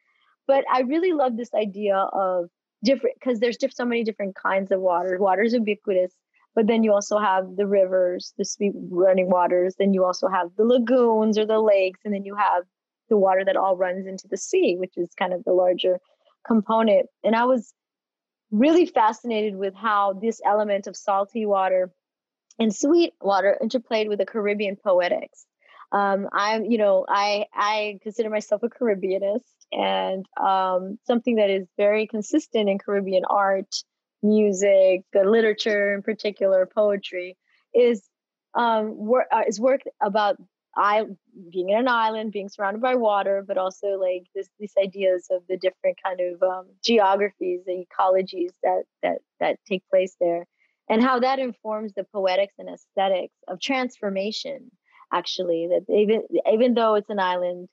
[0.49, 2.49] but I really love this idea of
[2.83, 5.15] different because there's just so many different kinds of water.
[5.19, 6.11] Water is ubiquitous,
[6.55, 9.75] but then you also have the rivers, the sweet running waters.
[9.77, 12.63] Then you also have the lagoons or the lakes, and then you have
[13.09, 15.99] the water that all runs into the sea, which is kind of the larger
[16.47, 17.05] component.
[17.23, 17.71] And I was
[18.49, 21.91] really fascinated with how this element of salty water
[22.57, 25.45] and sweet water interplayed with the Caribbean poetics.
[25.91, 31.67] Um, I'm, you know, I I consider myself a Caribbeanist, and um, something that is
[31.77, 33.75] very consistent in Caribbean art,
[34.21, 37.37] music, literature in particular, poetry,
[37.73, 38.03] is
[38.53, 40.37] um, work uh, is work about
[40.75, 41.05] I
[41.51, 45.43] being in an island, being surrounded by water, but also like this these ideas of
[45.49, 50.45] the different kind of um, geographies, ecologies that that that take place there,
[50.87, 54.71] and how that informs the poetics and aesthetics of transformation.
[55.11, 57.67] Actually, that even even though it's an island,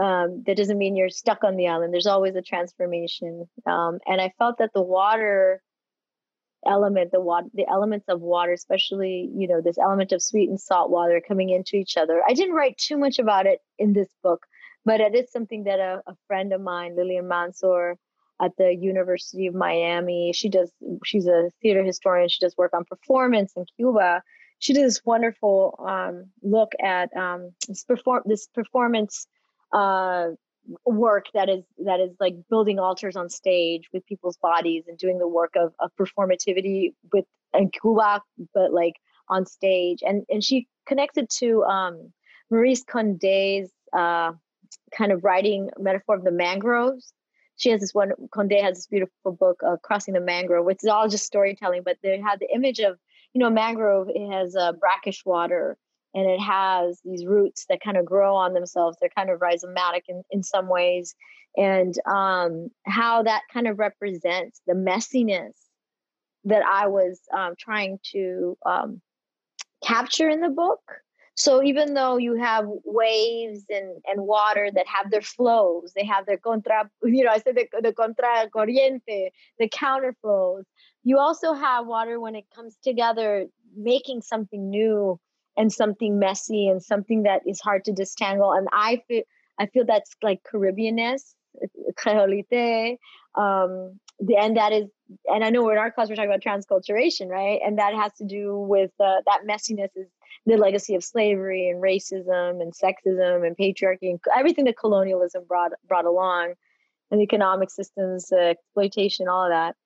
[0.00, 1.92] um, that doesn't mean you're stuck on the island.
[1.92, 5.62] There's always a transformation, um, and I felt that the water
[6.66, 10.60] element the water the elements of water especially you know this element of sweet and
[10.60, 12.22] salt water coming into each other.
[12.26, 14.46] I didn't write too much about it in this book
[14.84, 17.96] but it is something that a, a friend of mine lillian manzor
[18.40, 20.70] at the university of miami she does
[21.04, 22.28] she's a theater historian.
[22.28, 24.22] She does work on performance in cuba
[24.62, 29.26] she did this wonderful um, look at um, this perform this performance
[29.72, 30.28] uh,
[30.86, 35.18] work that is that is like building altars on stage with people's bodies and doing
[35.18, 38.22] the work of, of performativity with in Cuba,
[38.54, 38.94] but like
[39.28, 39.98] on stage.
[40.06, 42.12] And and she connected to um,
[42.52, 44.30] Maryse Condé's uh,
[44.96, 47.12] kind of writing metaphor of the mangroves.
[47.56, 48.12] She has this one.
[48.32, 51.82] Condé has this beautiful book, uh, "Crossing the Mangrove," which is all just storytelling.
[51.84, 52.96] But they have the image of
[53.34, 54.08] you know mangrove.
[54.10, 55.76] It has uh, brackish water
[56.14, 58.98] and it has these roots that kind of grow on themselves.
[59.00, 61.14] They're kind of rhizomatic in, in some ways,
[61.56, 65.52] and um, how that kind of represents the messiness
[66.44, 69.00] that I was um, trying to um,
[69.84, 70.80] capture in the book.
[71.34, 76.26] So even though you have waves and, and water that have their flows, they have
[76.26, 80.64] their contra, you know, I said the, the contra corriente, the counter flows.
[81.04, 85.18] You also have water when it comes together, making something new
[85.56, 88.52] and something messy and something that is hard to disentangle.
[88.52, 89.22] And I feel
[89.58, 91.34] I feel that's like Caribbeanness,
[91.98, 92.98] creolite,
[93.34, 94.86] um, the, and that is,
[95.26, 97.60] and I know in our class we're talking about transculturation, right?
[97.64, 100.08] And that has to do with uh, that messiness is
[100.46, 105.72] the legacy of slavery and racism and sexism and patriarchy and everything that colonialism brought
[105.86, 106.54] brought along,
[107.10, 109.76] and economic systems, uh, exploitation, all of that.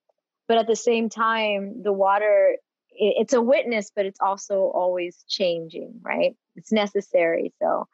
[0.48, 2.56] But at the same time, the water
[2.98, 6.34] it's a witness, but it's also always changing, right?
[6.54, 7.52] It's necessary.
[7.60, 7.86] So,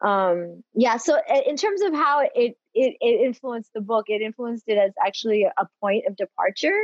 [0.00, 0.96] um, yeah.
[0.96, 4.92] So, in terms of how it, it it influenced the book, it influenced it as
[5.04, 6.80] actually a point of departure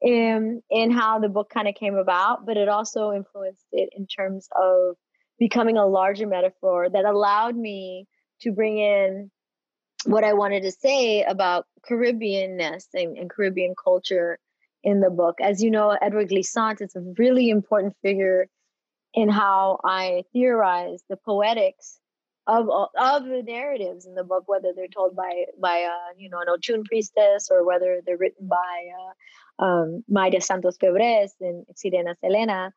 [0.00, 4.06] in in how the book kind of came about, but it also influenced it in
[4.06, 4.96] terms of
[5.38, 8.06] becoming a larger metaphor that allowed me
[8.42, 9.30] to bring in
[10.04, 14.38] what I wanted to say about Caribbeanness and, and Caribbean culture
[14.82, 15.36] in the book.
[15.42, 18.48] As you know, Edward Glissant is a really important figure
[19.12, 21.98] in how I theorize the poetics
[22.46, 26.40] of of the narratives in the book, whether they're told by by uh, you know
[26.40, 28.56] an Ochun priestess or whether they're written by
[28.98, 29.12] uh,
[29.60, 30.02] um,
[30.40, 32.72] Santos Febres and Sirena Selena.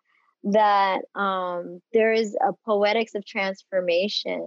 [0.46, 4.46] That um, there is a poetics of transformation,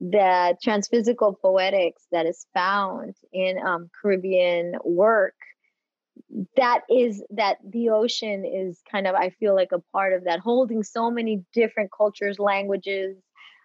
[0.00, 5.34] the transphysical poetics that is found in um, Caribbean work
[6.56, 10.40] that is that the ocean is kind of i feel like a part of that
[10.40, 13.16] holding so many different cultures languages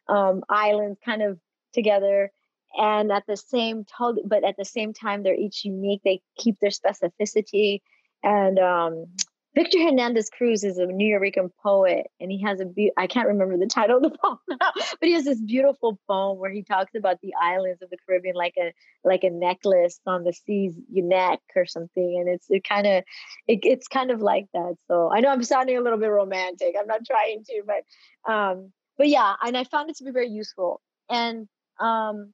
[0.07, 1.39] um, islands kind of
[1.73, 2.31] together
[2.77, 3.85] and at the same
[4.25, 7.81] but at the same time they're each unique they keep their specificity
[8.23, 9.05] and um,
[9.55, 13.27] Victor Hernandez Cruz is a New Yorker poet, and he has a be- I can't
[13.27, 16.61] remember the title of the poem now, but he has this beautiful poem where he
[16.61, 18.71] talks about the islands of the Caribbean like a
[19.03, 23.03] like a necklace on the sea's neck or something, and it's it kind of
[23.47, 24.75] it, it's kind of like that.
[24.87, 26.75] So I know I'm sounding a little bit romantic.
[26.79, 30.29] I'm not trying to, but um, but yeah, and I found it to be very
[30.29, 31.47] useful, and
[31.79, 32.33] um,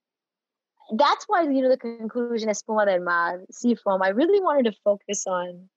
[0.94, 2.52] that's why you know the conclusion
[3.04, 4.02] Mar, sea foam.
[4.02, 5.70] I really wanted to focus on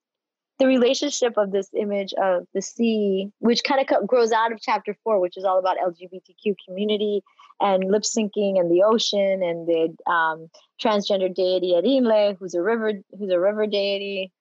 [0.59, 4.95] the relationship of this image of the sea, which kind of grows out of chapter
[5.03, 7.23] four, which is all about LGBTQ community
[7.61, 10.49] and lip syncing and the ocean and the um,
[10.81, 14.31] transgender deity Erinle, who's a river, who's a river deity,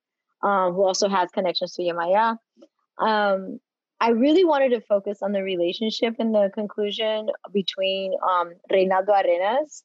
[0.42, 2.36] um, who also has connections to Yemaya.
[2.98, 3.60] Um,
[4.00, 9.82] I really wanted to focus on the relationship in the conclusion between um, Reinaldo Arenas,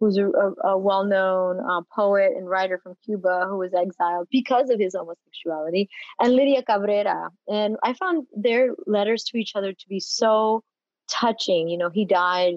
[0.00, 4.70] who's a, a, a well-known uh, poet and writer from Cuba who was exiled because
[4.70, 5.88] of his homosexuality,
[6.18, 7.28] and Lydia Cabrera.
[7.46, 10.64] And I found their letters to each other to be so
[11.08, 11.68] touching.
[11.68, 12.56] You know, he died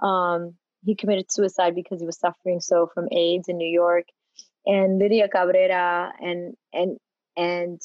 [0.00, 4.04] um, he committed suicide because he was suffering so from AIDS in New York.
[4.66, 6.98] And Lydia Cabrera and and
[7.36, 7.80] and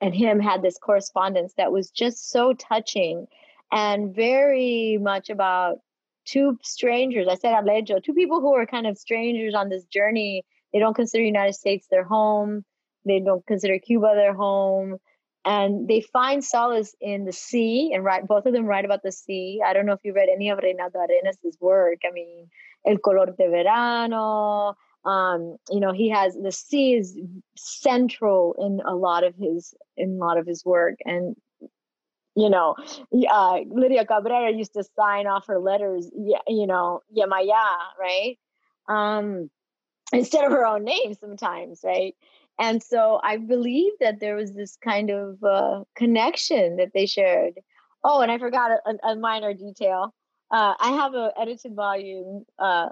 [0.00, 3.26] and him had this correspondence that was just so touching
[3.70, 5.78] and very much about
[6.24, 7.26] two strangers.
[7.28, 10.44] I said Alejo, two people who are kind of strangers on this journey.
[10.72, 12.64] They don't consider United States their home.
[13.04, 14.98] They don't consider Cuba their home
[15.44, 19.12] and they find solace in the sea and write both of them write about the
[19.12, 22.48] sea i don't know if you read any of reinaldo arenas' work i mean
[22.86, 27.18] el color de verano um, you know he has the sea is
[27.56, 31.36] central in a lot of his in a lot of his work and
[32.40, 32.74] you know
[33.30, 37.64] uh, lydia cabrera used to sign off her letters you know yemaya
[37.98, 38.38] right
[38.88, 39.50] um
[40.12, 42.14] instead of her own name sometimes right
[42.60, 47.54] and so I believe that there was this kind of uh, connection that they shared.
[48.04, 50.14] Oh, and I forgot a, a minor detail.
[50.50, 52.88] Uh, I have an edited volume uh,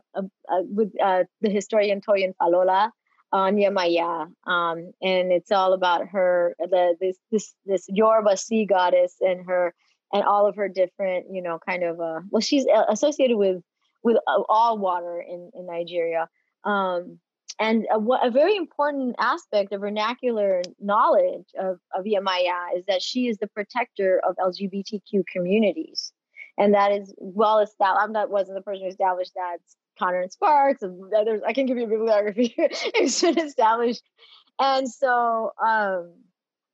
[0.60, 2.90] with uh, the historian Toyin Falola
[3.32, 9.16] on Maya, um, and it's all about her, the this this this Yoruba sea goddess
[9.20, 9.74] and her
[10.12, 12.00] and all of her different, you know, kind of.
[12.00, 13.62] Uh, well, she's uh, associated with
[14.02, 14.16] with
[14.48, 16.28] all water in in Nigeria.
[16.64, 17.18] Um,
[17.60, 23.26] and a, a, very important aspect of vernacular knowledge of, of Yemaya is that she
[23.26, 26.12] is the protector of LGBTQ communities.
[26.56, 28.02] And that is well established.
[28.02, 29.58] I'm not wasn't the person who established that.
[29.98, 31.42] Connor and Sparks and others.
[31.46, 32.54] I can give you a bibliography.
[32.58, 34.02] it's been established.
[34.60, 36.12] And so um,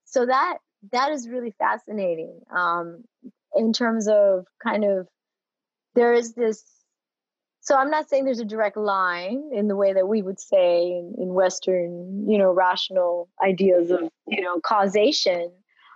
[0.04, 0.58] so that
[0.92, 3.04] that is really fascinating um,
[3.54, 5.08] in terms of kind of
[5.94, 6.64] there is this
[7.60, 10.82] so i'm not saying there's a direct line in the way that we would say
[10.82, 15.50] in, in western you know rational ideas of you know causation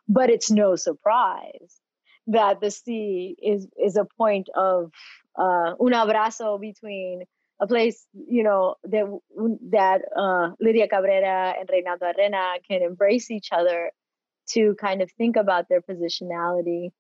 [0.09, 1.81] but it's no surprise
[2.27, 4.93] that the sea is is a point of
[5.37, 7.25] uh, un abrazo between
[7.61, 9.07] a place you know that
[9.71, 13.91] that uh, Lydia Cabrera and Reinaldo Arena can embrace each other
[14.51, 16.91] to kind of think about their positionality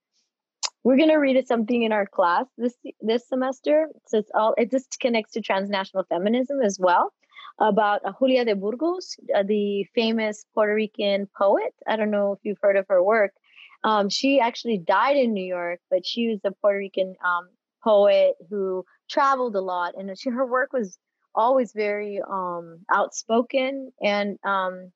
[0.85, 3.89] we're going to read something in our class this this semester.
[4.07, 7.13] So it's all it just connects to transnational feminism as well
[7.59, 11.75] about uh, Julia de Burgos, uh, the famous Puerto Rican poet.
[11.87, 13.33] I don't know if you've heard of her work.
[13.85, 17.49] Um, she actually died in New York, but she was a Puerto Rican um,
[17.89, 20.99] poet who traveled a lot, and she, her work was
[21.35, 24.93] always very um, outspoken and um,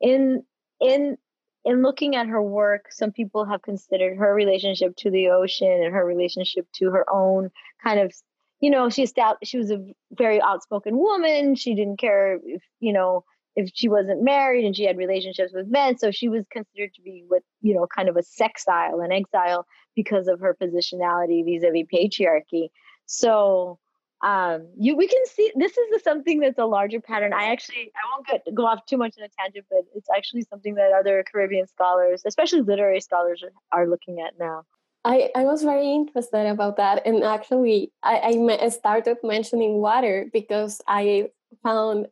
[0.00, 0.44] in
[0.80, 1.16] in
[1.64, 5.94] in looking at her work, some people have considered her relationship to the ocean and
[5.94, 7.50] her relationship to her own
[7.84, 8.12] kind of,
[8.60, 9.78] you know, she established, she was a
[10.10, 11.54] very outspoken woman.
[11.54, 13.24] She didn't care if, you know,
[13.54, 15.98] if she wasn't married and she had relationships with men.
[15.98, 19.66] So she was considered to be with you know, kind of a sexile and exile
[19.94, 22.68] because of her positionality vis-a-vis patriarchy.
[23.06, 23.78] So
[24.22, 27.32] um, you we can see this is something that's a larger pattern.
[27.32, 30.42] I actually I won't get, go off too much in a tangent, but it's actually
[30.42, 33.42] something that other Caribbean scholars, especially literary scholars,
[33.72, 34.62] are, looking at now.
[35.04, 40.80] I, I was very interested about that, and actually I, I started mentioning water because
[40.86, 41.30] I
[41.64, 42.06] found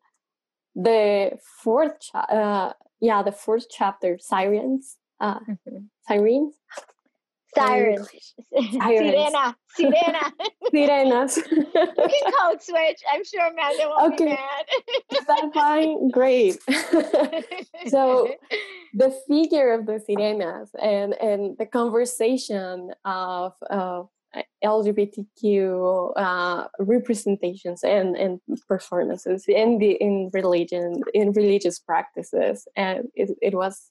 [0.75, 5.79] the fourth cha- uh, yeah the fourth chapter sirens uh, mm-hmm.
[6.07, 6.55] sirens
[7.55, 8.09] Sirens.
[8.55, 9.55] Sirena.
[9.79, 10.33] Sirena.
[10.73, 11.37] Sirenas.
[11.51, 13.01] you can code switch.
[13.13, 14.25] I'm sure Amanda won't okay.
[14.25, 15.53] be mad.
[15.53, 16.11] Fine.
[16.13, 16.59] Great.
[17.89, 18.29] so
[18.95, 24.09] the figure of the sirenas and, and the conversation of, of
[24.65, 33.31] LGBTQ uh, representations and, and performances in the in religion in religious practices and it,
[33.43, 33.91] it was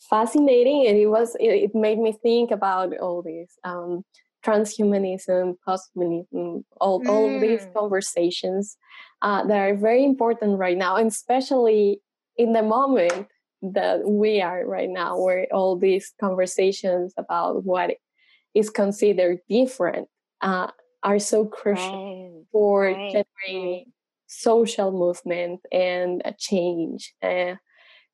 [0.00, 4.04] fascinating and it was it, made me think about all these um,
[4.44, 7.08] transhumanism posthumanism all, mm.
[7.08, 7.74] all these mm.
[7.74, 8.76] conversations
[9.22, 12.00] uh, that are very important right now and especially
[12.36, 13.26] in the moment
[13.60, 17.96] that we are right now where all these conversations about what
[18.58, 20.08] is considered different
[20.40, 20.68] uh,
[21.02, 22.44] are so crucial right.
[22.52, 23.12] for right.
[23.12, 23.92] generating
[24.26, 27.54] social movement and a change uh,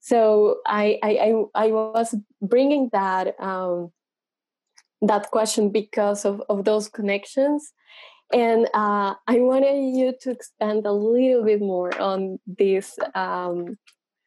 [0.01, 3.90] so I, I, I, was bringing that um,
[5.09, 7.72] that question because of, of those connections.
[8.32, 13.78] And uh, I wanted you to expand a little bit more on this um,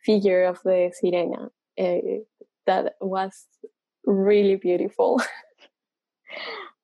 [0.03, 1.49] figure of the sirena.
[1.79, 2.23] Uh,
[2.65, 3.45] that was
[4.05, 5.21] really beautiful.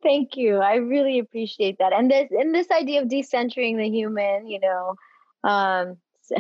[0.01, 0.57] Thank you.
[0.57, 1.93] I really appreciate that.
[1.93, 4.95] And this and this idea of decentering the human, you know,
[5.49, 5.97] um,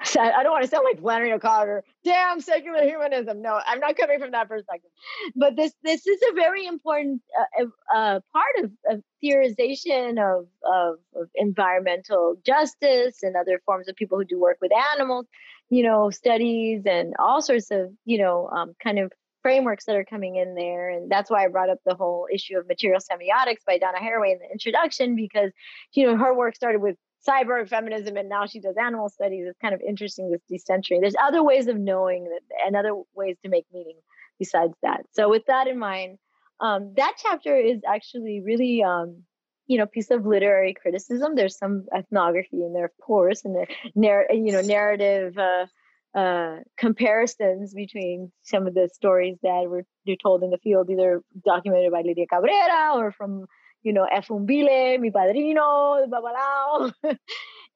[0.00, 1.82] I don't want to sound like Flannery O'Connor.
[2.04, 3.42] Damn secular humanism.
[3.42, 4.90] No, I'm not coming from that perspective.
[5.34, 7.20] But this this is a very important
[7.58, 13.96] uh, uh, part of, of theorization of, of, of environmental justice and other forms of
[13.96, 15.26] people who do work with animals,
[15.68, 19.12] you know, studies and all sorts of you know um, kind of
[19.42, 20.90] frameworks that are coming in there.
[20.90, 24.32] And that's why I brought up the whole issue of material semiotics by Donna Haraway
[24.32, 25.52] in the introduction, because,
[25.92, 26.96] you know, her work started with
[27.28, 29.44] cyber feminism and now she does animal studies.
[29.48, 31.00] It's kind of interesting, this decentering.
[31.00, 33.98] There's other ways of knowing that, and other ways to make meaning
[34.38, 35.00] besides that.
[35.12, 36.18] So with that in mind,
[36.60, 39.22] um, that chapter is actually really, um,
[39.66, 41.34] you know, piece of literary criticism.
[41.34, 45.66] There's some ethnography in there, of course, and the narr- you know, narrative uh,
[46.14, 49.84] uh, comparisons between some of the stories that were
[50.22, 53.46] told in the field, either documented by Lydia Cabrera or from,
[53.82, 56.92] you know, Efumbile, Mi Padrino, Babalao.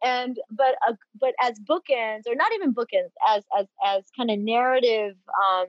[0.03, 4.39] and but uh, but as bookends, or not even bookends, as as as kind of
[4.39, 5.15] narrative
[5.51, 5.67] um,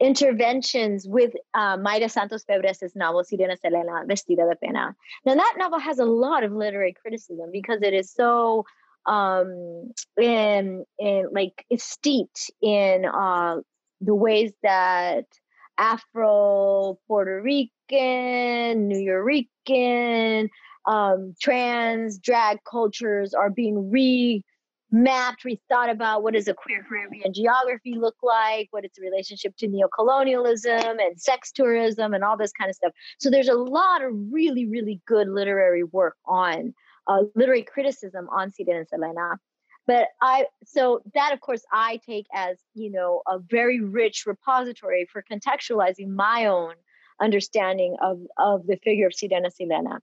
[0.00, 4.94] interventions with uh, Mayra Santos Febres' novel Sirena Selena Vestida de Pena.
[5.24, 8.64] Now that novel has a lot of literary criticism because it is so
[9.06, 13.56] um, in in like steeped in uh,
[14.00, 15.24] the ways that
[15.78, 20.48] Afro Puerto Rican, Nuyorican,
[20.86, 24.42] um, trans drag cultures are being re
[24.92, 29.68] mapped, rethought about what does a queer Caribbean geography look like, what its relationship to
[29.68, 32.92] neocolonialism and sex tourism and all this kind of stuff.
[33.18, 36.72] So there's a lot of really, really good literary work on
[37.08, 39.38] uh, literary criticism on Sirena and Selena.
[39.86, 45.06] But I, so that of course I take as, you know, a very rich repository
[45.12, 46.74] for contextualizing my own
[47.20, 50.00] understanding of, of the figure of Sirena Selena.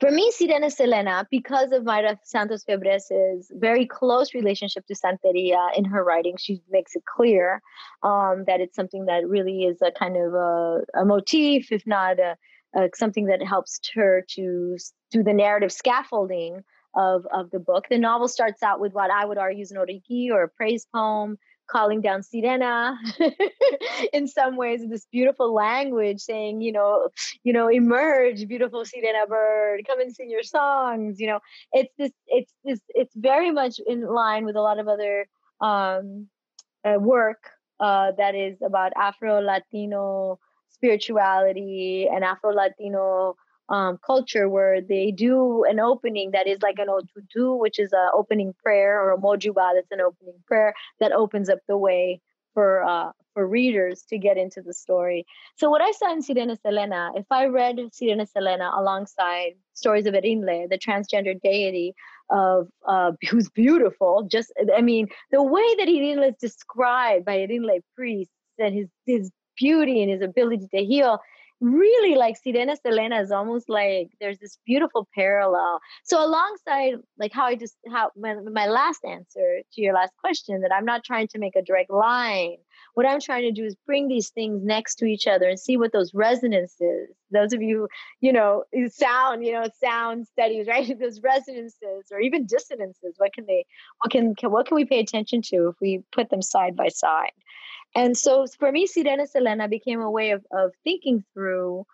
[0.00, 5.84] For me, Sirena Selena, because of Mayra Santos Febres' very close relationship to Santeria in
[5.84, 7.60] her writing, she makes it clear
[8.02, 12.18] um, that it's something that really is a kind of a, a motif, if not
[12.18, 12.36] a,
[12.76, 14.76] uh, something that helps her to
[15.10, 16.62] do the narrative scaffolding
[16.94, 17.86] of, of the book.
[17.88, 20.86] The novel starts out with what I would argue is an oriki or a praise
[20.94, 21.38] poem,
[21.70, 22.96] calling down Sirena
[24.12, 27.08] in some ways, this beautiful language saying, you know,
[27.44, 31.20] you know, emerge, beautiful Sirena bird, come and sing your songs.
[31.20, 31.40] You know,
[31.72, 35.26] it's this, it's this, it's very much in line with a lot of other
[35.60, 36.28] um,
[36.84, 37.50] uh, work
[37.80, 40.38] uh, that is about Afro Latino
[40.78, 43.36] spirituality and Afro Latino
[43.68, 48.10] um, culture where they do an opening that is like an otutu, which is an
[48.14, 52.20] opening prayer, or a mojuba that's an opening prayer that opens up the way
[52.54, 55.26] for uh, for readers to get into the story.
[55.56, 60.14] So what I saw in Sirena Selena, if I read Sirena Selena alongside stories of
[60.14, 61.94] Erinle, the transgender deity
[62.30, 67.80] of uh, who's beautiful, just I mean the way that Erinle is described by Erinle
[67.94, 71.20] priests and his his beauty and his ability to heal
[71.60, 75.80] really like Sirena Selena is almost like there's this beautiful parallel.
[76.04, 80.60] So alongside like how I just how my, my last answer to your last question
[80.60, 82.56] that I'm not trying to make a direct line.
[82.94, 85.76] What I'm trying to do is bring these things next to each other and see
[85.76, 87.08] what those resonances.
[87.30, 87.88] Those of you,
[88.20, 90.98] you know, sound, you know, sound studies, right?
[91.00, 93.14] those resonances or even dissonances.
[93.18, 93.64] What can they?
[94.00, 96.88] What can, can what can we pay attention to if we put them side by
[96.88, 97.32] side?
[97.98, 101.84] And so for me, Sirena Selena became a way of, of thinking through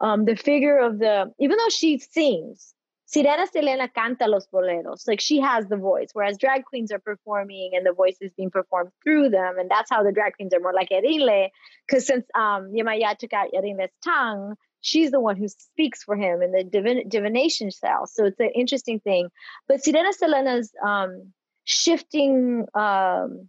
[0.00, 2.74] um, the figure of the, even though she sings,
[3.12, 5.08] Sirena Selena canta los boleros.
[5.08, 8.52] Like she has the voice, whereas drag queens are performing and the voice is being
[8.52, 9.58] performed through them.
[9.58, 11.48] And that's how the drag queens are more like Erinle.
[11.88, 16.40] Because since um, Yemaya took out Erinle's tongue, she's the one who speaks for him
[16.40, 18.06] in the divin- divination cell.
[18.06, 19.28] So it's an interesting thing.
[19.66, 21.32] But Sirena Selena's um,
[21.64, 23.48] shifting um,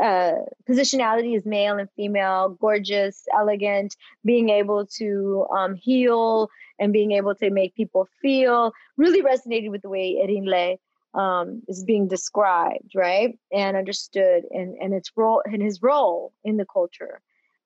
[0.00, 0.32] uh,
[0.68, 3.94] positionality is male and female, gorgeous, elegant,
[4.24, 6.48] being able to um, heal
[6.78, 10.78] and being able to make people feel really resonated with the way Erinle
[11.14, 13.38] um, is being described, right?
[13.52, 17.20] And understood and, and its role and his role in the culture.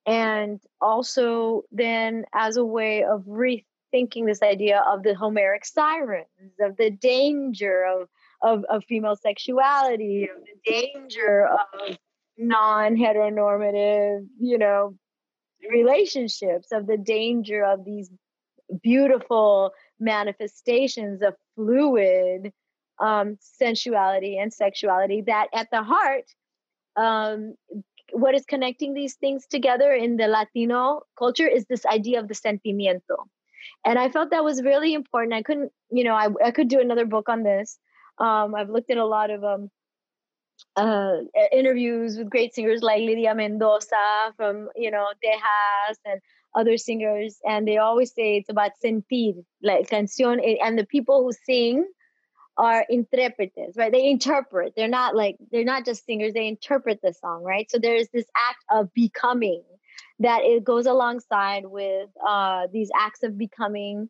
[0.04, 6.26] And also then as a way of rethinking this idea of the Homeric sirens,
[6.60, 8.08] of the danger of
[8.42, 11.96] of, of female sexuality, of the danger of
[12.38, 14.94] non-heteronormative you know
[15.70, 18.10] relationships of the danger of these
[18.82, 22.52] beautiful manifestations of fluid
[23.00, 26.24] um, sensuality and sexuality that at the heart
[26.96, 27.54] um,
[28.12, 32.34] what is connecting these things together in the latino culture is this idea of the
[32.34, 33.16] sentimiento.
[33.84, 35.32] And i felt that was really important.
[35.32, 37.78] I couldn't you know i, I could do another book on this
[38.18, 39.70] Um, I've looked at a lot of um,
[40.76, 41.16] uh,
[41.52, 46.20] interviews with great singers like Lydia Mendoza from you know Tejas and
[46.54, 51.32] other singers, and they always say it's about sentir, like canción, and the people who
[51.44, 51.86] sing
[52.58, 53.92] are intérpretes, right?
[53.92, 54.72] They interpret.
[54.76, 56.32] They're not like they're not just singers.
[56.32, 57.70] They interpret the song, right?
[57.70, 59.62] So there's this act of becoming
[60.20, 64.08] that it goes alongside with uh, these acts of becoming.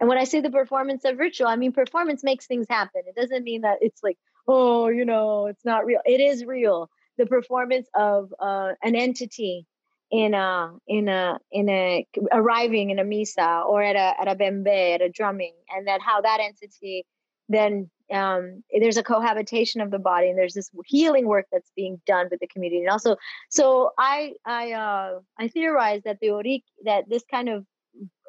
[0.00, 3.02] And when I say the performance of ritual, I mean performance makes things happen.
[3.06, 6.00] It doesn't mean that it's like, oh, you know, it's not real.
[6.06, 6.88] It is real.
[7.18, 9.66] The performance of uh, an entity
[10.10, 14.34] in a in a in a arriving in a misa or at a at a
[14.34, 17.04] bembe at a drumming, and then how that entity
[17.50, 22.00] then um, there's a cohabitation of the body and there's this healing work that's being
[22.06, 23.16] done with the community and also
[23.50, 27.64] so i i uh, i theorize that the orik that this kind of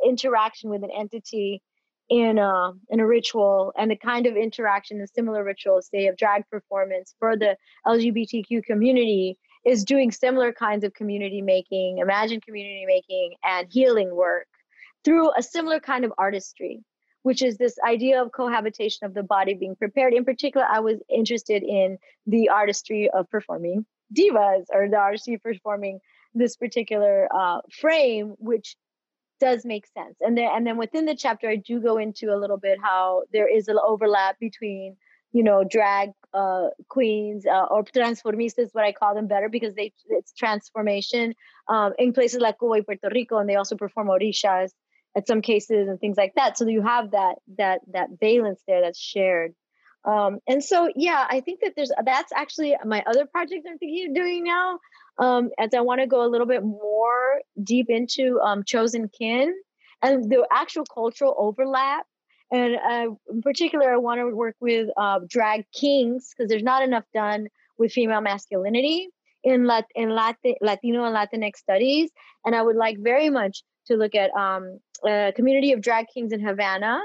[0.06, 1.62] interaction with an entity
[2.10, 6.18] in a in a ritual and the kind of interaction in similar rituals say of
[6.18, 7.56] drag performance for the
[7.88, 14.47] lgbtq community is doing similar kinds of community making imagine community making and healing work
[15.06, 16.84] through a similar kind of artistry
[17.24, 20.14] which is this idea of cohabitation of the body being prepared.
[20.14, 25.99] In particular, I was interested in the artistry of performing divas or the artistry performing
[26.34, 28.76] this particular uh, frame, which
[29.42, 30.16] does make sense.
[30.22, 33.24] And then, and then within the chapter, I do go into a little bit how
[33.34, 34.96] there is an overlap between,
[35.34, 39.92] you know, drag uh, queens uh, or transformistas, what I call them better because they
[40.08, 41.34] it's transformation
[41.68, 44.72] um, in places like Cuba y Puerto Rico, and they also perform orishas
[45.18, 46.58] at some cases and things like that.
[46.58, 49.54] So you have that that that valence there that's shared.
[50.04, 54.10] Um, and so yeah i think that there's that's actually my other project i'm thinking
[54.10, 54.80] of doing now
[55.18, 59.53] um, as i want to go a little bit more deep into um, chosen kin
[60.01, 62.05] and the actual cultural overlap
[62.51, 66.84] and uh, in particular i want to work with uh, drag kings because there's not
[66.84, 67.47] enough done
[67.78, 69.09] with female masculinity
[69.43, 72.09] in, Lat- in Latin, latino and latinx studies
[72.45, 76.32] and i would like very much to look at um, a community of drag kings
[76.32, 76.99] in Havana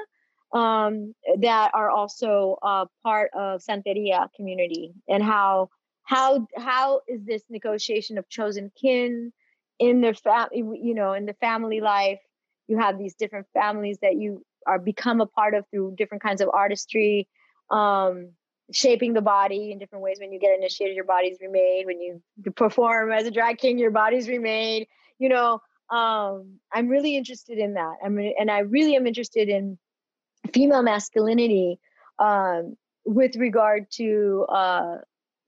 [0.53, 5.69] um, that are also uh, part of Santeria community and how
[6.07, 9.33] how how is this negotiation of chosen kin
[9.79, 12.21] in their family you know in the family life?
[12.69, 16.41] You have these different families that you are become a part of through different kinds
[16.41, 17.29] of artistry
[17.71, 18.31] um,
[18.73, 20.19] shaping the body in different ways.
[20.21, 21.87] When you get initiated your body's remade.
[21.87, 22.23] When you
[22.55, 24.87] perform as a drag king your body's remade.
[25.19, 27.97] You know um, I'm really interested in that.
[28.05, 29.79] I'm re- and I really am interested in
[30.53, 31.79] female masculinity
[32.19, 34.97] um, with regard to uh,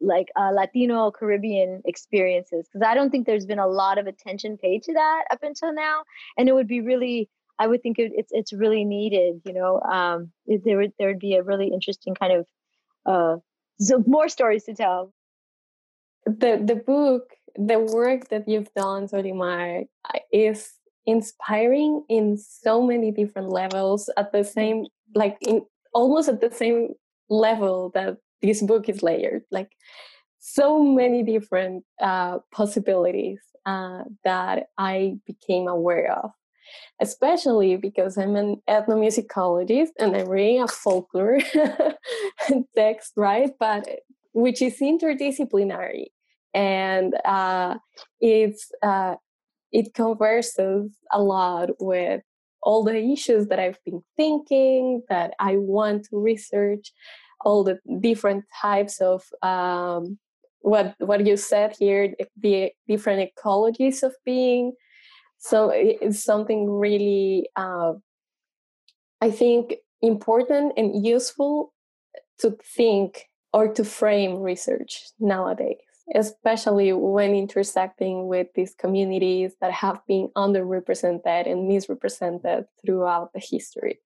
[0.00, 4.56] like uh, Latino Caribbean experiences because I don't think there's been a lot of attention
[4.56, 6.02] paid to that up until now,
[6.36, 7.28] and it would be really.
[7.60, 9.40] I would think it, it's it's really needed.
[9.44, 12.46] You know, um, there would there would be a really interesting kind of
[13.06, 13.36] uh,
[13.80, 15.12] so more stories to tell.
[16.24, 19.86] The the book the work that you've done, Solimar,
[20.32, 20.74] is
[21.06, 26.90] inspiring in so many different levels at the same, like in almost at the same
[27.28, 29.42] level that this book is layered.
[29.50, 29.70] Like
[30.38, 36.30] so many different uh, possibilities uh, that I became aware of,
[37.00, 41.38] especially because I'm an ethnomusicologist and I'm reading a folklore
[42.76, 43.50] text, right?
[43.58, 43.88] But
[44.32, 46.06] which is interdisciplinary
[46.54, 47.76] and uh,
[48.20, 49.16] it's uh,
[49.72, 52.22] it converses a lot with
[52.62, 56.92] all the issues that I've been thinking that I want to research,
[57.40, 60.18] all the different types of um,
[60.60, 64.72] what what you said here, the different ecologies of being.
[65.38, 67.92] So it's something really, uh,
[69.20, 71.72] I think, important and useful
[72.40, 75.78] to think or to frame research nowadays
[76.14, 84.00] especially when intersecting with these communities that have been underrepresented and misrepresented throughout the history.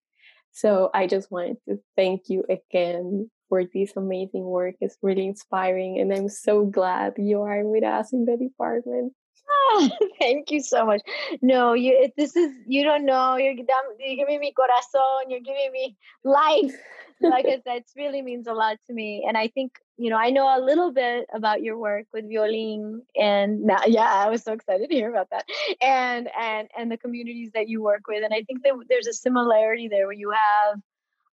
[0.52, 4.76] So I just wanted to thank you again for this amazing work.
[4.80, 9.12] It's really inspiring, and I'm so glad you are with us in the department.
[9.48, 11.02] Oh, thank you so much.
[11.40, 12.10] No, you.
[12.16, 13.36] This is you don't know.
[13.36, 15.24] You're, you're giving me corazón.
[15.28, 16.74] You're giving me life.
[17.20, 19.24] Like I said, it really means a lot to me.
[19.28, 23.02] And I think you know I know a little bit about your work with violin,
[23.14, 25.44] and now, yeah, I was so excited to hear about that.
[25.80, 28.24] And and and the communities that you work with.
[28.24, 30.80] And I think that there's a similarity there where you have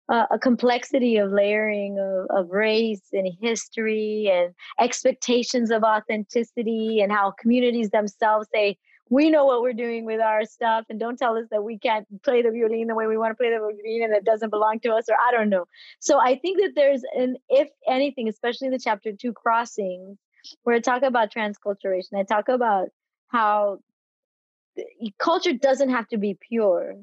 [0.09, 7.13] uh, a complexity of layering of, of race and history and expectations of authenticity and
[7.13, 8.77] how communities themselves say
[9.11, 12.07] we know what we're doing with our stuff and don't tell us that we can't
[12.23, 14.79] play the violin the way we want to play the violin and it doesn't belong
[14.81, 15.65] to us or i don't know.
[16.01, 20.19] So i think that there's an if anything especially in the chapter two crossing
[20.63, 22.89] where i talk about transculturation i talk about
[23.29, 23.79] how
[25.19, 26.95] culture doesn't have to be pure.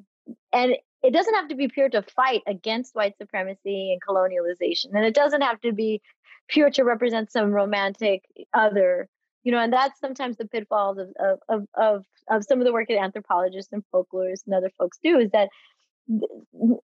[0.53, 0.75] And
[1.05, 5.13] it doesn't have to be pure to fight against white supremacy and colonialization and it
[5.13, 6.01] doesn't have to be
[6.47, 9.07] pure to represent some romantic other
[9.43, 12.73] you know and that's sometimes the pitfalls of of of of, of some of the
[12.73, 15.49] work that anthropologists and folklorists and other folks do is that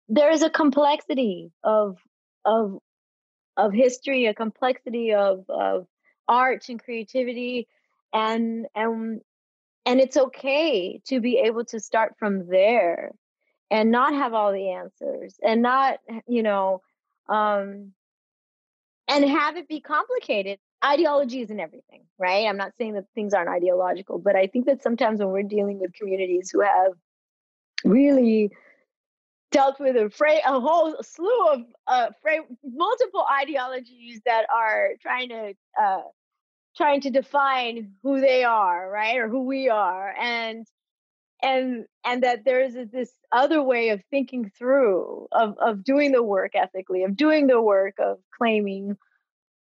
[0.09, 1.99] there is a complexity of
[2.45, 2.79] of
[3.57, 5.87] of history a complexity of of
[6.29, 7.69] art and creativity
[8.13, 9.21] and and
[9.87, 13.13] and it's okay to be able to start from there
[13.75, 15.99] and not have all the answers and not
[16.29, 16.81] you know
[17.29, 17.93] um
[19.07, 20.59] and have it be complicated.
[20.83, 22.47] Ideology isn't everything right?
[22.47, 25.81] I'm not saying that things aren't ideological but i think that sometimes when we're dealing
[25.81, 26.93] with communities who have
[27.85, 28.51] really
[29.51, 30.11] dealt with a,
[30.47, 32.09] a whole slew of uh,
[32.65, 36.03] multiple ideologies that are trying to uh,
[36.77, 40.67] trying to define who they are right or who we are and
[41.45, 46.53] and and that there's this other way of thinking through of of doing the work
[46.55, 48.97] ethically of doing the work of claiming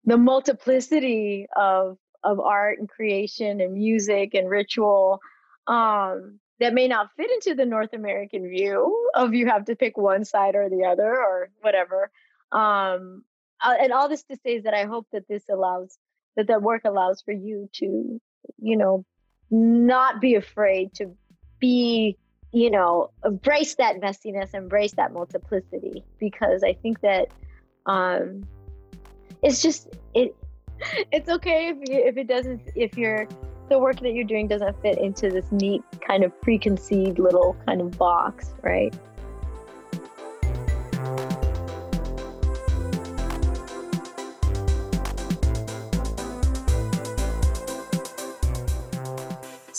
[0.04, 5.20] the multiplicity of of art and creation and music and ritual
[5.68, 9.98] um, that may not fit into the North American view of you have to pick
[9.98, 12.12] one side or the other or whatever.
[12.52, 13.24] Um,
[13.64, 15.98] uh, and all this to say is that I hope that this allows
[16.36, 18.20] that that work allows for you to,
[18.58, 19.06] you know,
[19.50, 21.16] not be afraid to
[21.60, 22.18] be,
[22.51, 27.28] you know, embrace that messiness, embrace that multiplicity, because I think that
[27.86, 28.47] um,
[29.41, 30.36] it's just it.
[31.12, 33.28] It's okay if you, if it doesn't if you're
[33.68, 37.82] the work that you're doing doesn't fit into this neat kind of preconceived little kind
[37.82, 38.93] of box, right?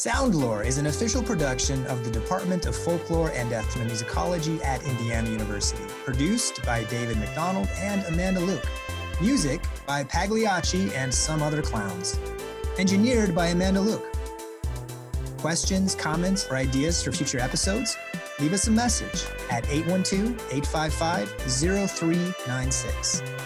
[0.00, 5.84] Soundlore is an official production of the Department of Folklore and Ethnomusicology at Indiana University,
[6.06, 8.66] produced by David McDonald and Amanda Luke.
[9.20, 12.18] Music by Pagliacci and some other clowns.
[12.78, 14.06] Engineered by Amanda Luke.
[15.36, 17.94] Questions, comments, or ideas for future episodes?
[18.38, 23.39] Leave us a message at 812 855 0396.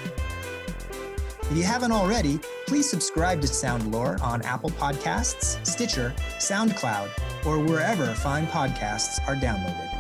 [1.50, 7.10] If you haven't already, please subscribe to Soundlore on Apple Podcasts, Stitcher, SoundCloud,
[7.44, 9.93] or wherever fine podcasts are downloaded.